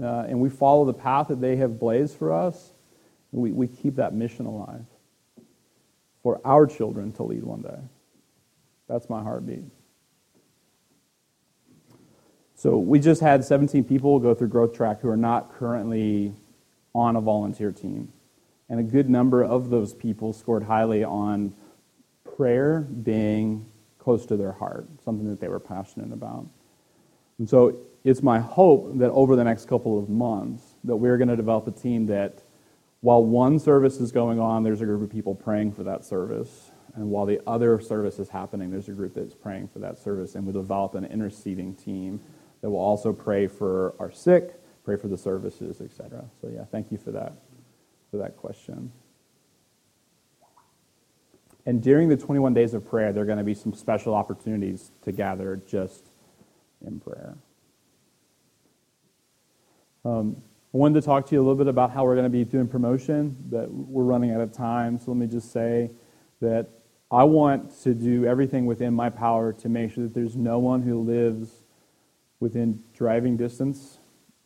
[0.00, 2.70] uh, and we follow the path that they have blazed for us.
[3.32, 4.84] We, we keep that mission alive
[6.22, 7.80] for our children to lead one day.
[8.88, 9.64] That's my heartbeat.
[12.54, 16.32] So we just had 17 people go through Growth Track who are not currently
[16.94, 18.12] on a volunteer team.
[18.68, 21.54] And a good number of those people scored highly on
[22.36, 23.66] prayer being
[23.98, 26.46] close to their heart, something that they were passionate about.
[27.38, 31.28] And so it's my hope that over the next couple of months that we're going
[31.28, 32.42] to develop a team that
[33.00, 36.72] while one service is going on, there's a group of people praying for that service.
[36.94, 40.34] And while the other service is happening, there's a group that's praying for that service.
[40.34, 42.20] And we develop an interceding team
[42.62, 44.54] that will also pray for our sick,
[44.84, 46.24] pray for the services, etc.
[46.40, 47.34] So yeah, thank you for that
[48.18, 48.92] that question.
[51.66, 54.92] And during the 21 days of prayer, there are going to be some special opportunities
[55.02, 56.10] to gather just
[56.86, 57.36] in prayer.
[60.04, 60.36] Um,
[60.72, 62.44] I wanted to talk to you a little bit about how we're going to be
[62.44, 64.98] doing promotion, but we're running out of time.
[64.98, 65.90] So let me just say
[66.40, 66.68] that
[67.10, 70.82] I want to do everything within my power to make sure that there's no one
[70.82, 71.62] who lives
[72.38, 73.98] within driving distance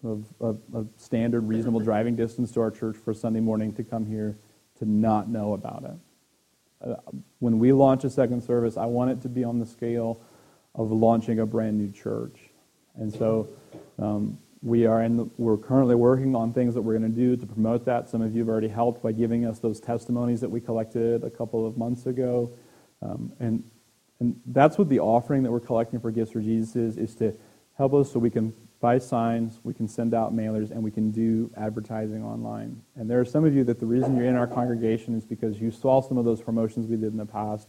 [0.02, 4.38] of, a, standard, reasonable driving distance to our church for Sunday morning to come here
[4.78, 6.88] to not know about it.
[6.88, 6.96] Uh,
[7.40, 10.22] when we launch a second service, I want it to be on the scale
[10.74, 12.38] of launching a brand new church.
[12.96, 13.48] And so
[13.98, 17.36] um, we are in the, we're currently working on things that we're going to do
[17.36, 18.08] to promote that.
[18.08, 21.30] Some of you have already helped by giving us those testimonies that we collected a
[21.30, 22.50] couple of months ago.
[23.02, 23.62] Um, and,
[24.18, 27.34] and that's what the offering that we're collecting for Gifts for Jesus is, is to
[27.76, 31.10] help us so we can buy signs, we can send out mailers, and we can
[31.10, 32.82] do advertising online.
[32.96, 35.60] And there are some of you that the reason you're in our congregation is because
[35.60, 37.68] you saw some of those promotions we did in the past,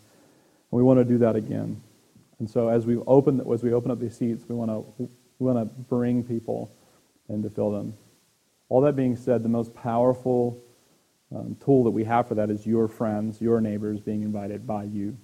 [0.72, 1.82] and we want to do that again.
[2.40, 5.52] And so as we open as we open up these seats, we want to we
[5.52, 6.72] want to bring people
[7.28, 7.94] and to fill them.
[8.70, 10.58] All that being said, the most powerful
[11.36, 14.84] um, tool that we have for that is your friends, your neighbors being invited by
[14.84, 15.18] you.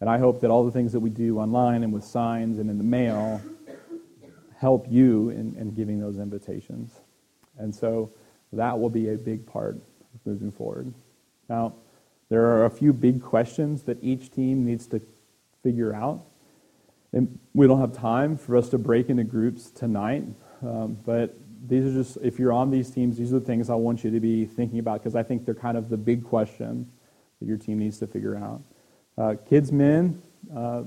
[0.00, 2.68] And I hope that all the things that we do online and with signs and
[2.68, 3.40] in the mail
[4.64, 7.00] help you in, in giving those invitations.
[7.58, 8.10] And so
[8.50, 9.76] that will be a big part
[10.24, 10.94] moving forward.
[11.50, 11.74] Now,
[12.30, 15.02] there are a few big questions that each team needs to
[15.62, 16.24] figure out.
[17.12, 20.24] And we don't have time for us to break into groups tonight,
[20.62, 21.36] um, but
[21.68, 24.10] these are just, if you're on these teams, these are the things I want you
[24.12, 26.90] to be thinking about because I think they're kind of the big question
[27.38, 28.62] that your team needs to figure out.
[29.18, 30.22] Uh, kids Men,
[30.56, 30.84] uh,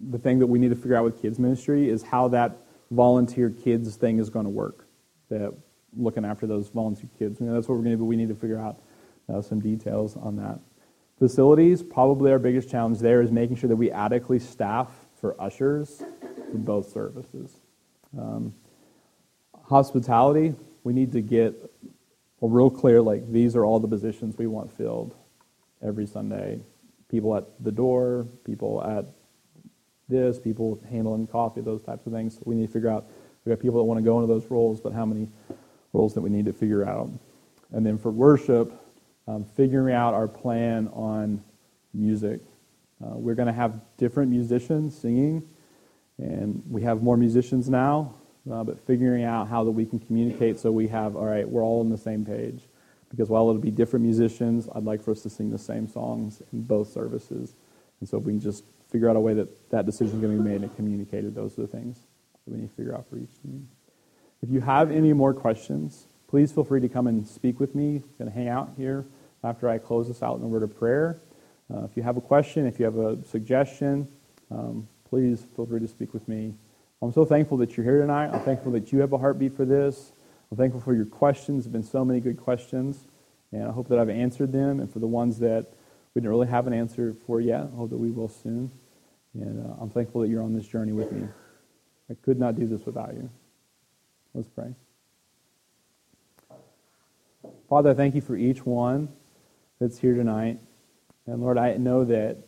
[0.00, 2.63] the thing that we need to figure out with kids ministry is how that
[2.94, 4.86] volunteer kids thing is going to work.
[5.30, 5.54] That
[5.96, 7.38] looking after those volunteer kids.
[7.40, 8.04] That's what we're going to do.
[8.04, 8.80] We need to figure out
[9.32, 10.58] uh, some details on that.
[11.18, 14.88] Facilities, probably our biggest challenge there is making sure that we adequately staff
[15.20, 16.02] for ushers
[16.50, 17.52] for both services.
[18.18, 18.52] Um,
[19.64, 21.54] hospitality, we need to get
[22.42, 25.14] a real clear, like, these are all the positions we want filled
[25.82, 26.60] every Sunday.
[27.08, 29.06] People at the door, people at
[30.08, 32.38] this, people handling coffee, those types of things.
[32.44, 33.06] We need to figure out,
[33.44, 35.28] we got people that want to go into those roles, but how many
[35.92, 37.10] roles that we need to figure out.
[37.72, 38.72] And then for worship,
[39.26, 41.42] um, figuring out our plan on
[41.94, 42.40] music.
[43.02, 45.42] Uh, we're going to have different musicians singing,
[46.18, 48.14] and we have more musicians now,
[48.50, 51.62] uh, but figuring out how that we can communicate so we have, all right, we're
[51.62, 52.62] all on the same page.
[53.08, 56.42] Because while it'll be different musicians, I'd like for us to sing the same songs
[56.52, 57.54] in both services.
[58.00, 58.64] And so if we can just
[58.94, 61.34] figure out a way that that decision is going to be made and communicated.
[61.34, 61.98] Those are the things
[62.44, 63.66] that we need to figure out for each team.
[64.40, 67.96] If you have any more questions, please feel free to come and speak with me.
[67.96, 69.04] I'm going to hang out here
[69.42, 71.18] after I close this out in a word of prayer.
[71.74, 74.06] Uh, if you have a question, if you have a suggestion,
[74.52, 76.54] um, please feel free to speak with me.
[77.02, 78.28] I'm so thankful that you're here tonight.
[78.32, 80.12] I'm thankful that you have a heartbeat for this.
[80.52, 81.64] I'm thankful for your questions.
[81.64, 83.08] There have been so many good questions,
[83.50, 84.78] and I hope that I've answered them.
[84.78, 85.66] And for the ones that
[86.14, 88.70] we didn't really have an answer for yet, I hope that we will soon.
[89.34, 91.26] And uh, I'm thankful that you're on this journey with me.
[92.10, 93.28] I could not do this without you.
[94.34, 94.74] Let's pray.
[97.68, 99.08] Father, I thank you for each one
[99.80, 100.58] that's here tonight.
[101.26, 102.38] And Lord, I know that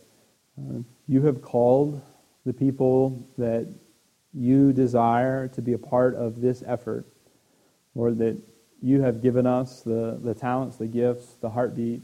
[0.57, 2.01] uh, you have called
[2.45, 3.67] the people that
[4.33, 7.05] you desire to be a part of this effort.
[7.95, 8.37] Lord, that
[8.81, 12.01] you have given us the, the talents, the gifts, the heartbeat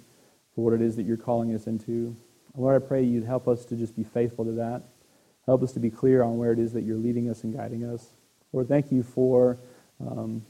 [0.56, 2.16] for what it is that you're calling us into.
[2.56, 4.84] Lord, I pray you'd help us to just be faithful to that.
[5.46, 7.84] Help us to be clear on where it is that you're leading us and guiding
[7.84, 8.12] us.
[8.52, 9.58] Lord, thank you for
[10.00, 10.46] um,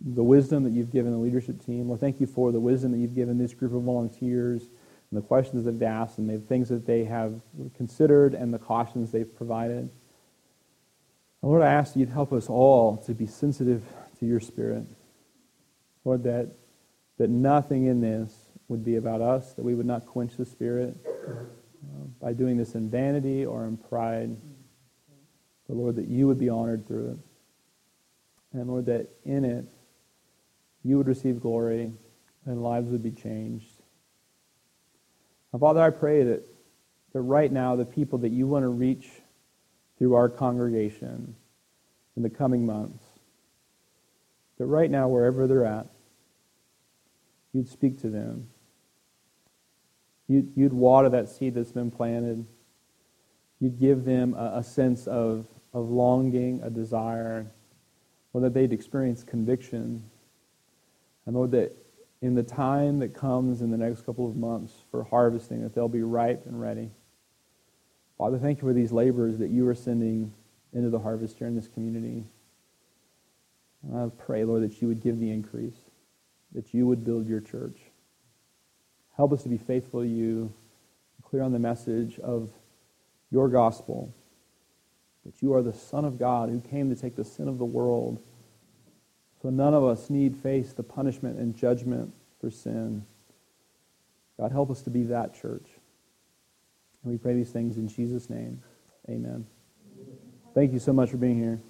[0.00, 1.88] the wisdom that you've given the leadership team.
[1.88, 4.62] Lord, thank you for the wisdom that you've given this group of volunteers
[5.10, 7.40] and the questions that they've asked and the things that they have
[7.76, 9.90] considered and the cautions they've provided.
[11.42, 13.82] Lord, I ask that you'd help us all to be sensitive
[14.20, 14.84] to your spirit.
[16.04, 16.48] Lord, that,
[17.18, 18.32] that nothing in this
[18.68, 20.96] would be about us, that we would not quench the spirit
[21.26, 24.36] uh, by doing this in vanity or in pride.
[25.66, 27.18] But Lord, that you would be honored through it.
[28.58, 29.66] And Lord, that in it
[30.84, 31.92] you would receive glory
[32.46, 33.66] and lives would be changed.
[35.52, 36.42] Now, Father, I pray that,
[37.12, 39.08] that right now the people that you want to reach
[39.98, 41.34] through our congregation
[42.16, 43.02] in the coming months,
[44.58, 45.86] that right now, wherever they're at,
[47.52, 48.48] you'd speak to them.
[50.28, 52.46] You'd, you'd water that seed that's been planted.
[53.60, 57.46] You'd give them a, a sense of, of longing, a desire,
[58.32, 60.04] or that they'd experience conviction.
[61.26, 61.74] And Lord, that
[62.20, 65.88] in the time that comes in the next couple of months for harvesting, that they'll
[65.88, 66.90] be ripe and ready.
[68.18, 70.32] Father, thank you for these laborers that you are sending
[70.72, 72.24] into the harvest here in this community.
[73.82, 75.76] And I pray, Lord, that you would give the increase,
[76.52, 77.78] that you would build your church.
[79.18, 80.50] Help us to be faithful to you,
[81.22, 82.48] clear on the message of
[83.30, 84.14] your gospel,
[85.26, 87.66] that you are the Son of God who came to take the sin of the
[87.66, 88.22] world
[89.42, 93.04] so none of us need face the punishment and judgment for sin.
[94.38, 95.66] God, help us to be that church.
[97.02, 98.62] And we pray these things in Jesus' name.
[99.08, 99.46] Amen.
[100.54, 101.60] Thank you so much for being here.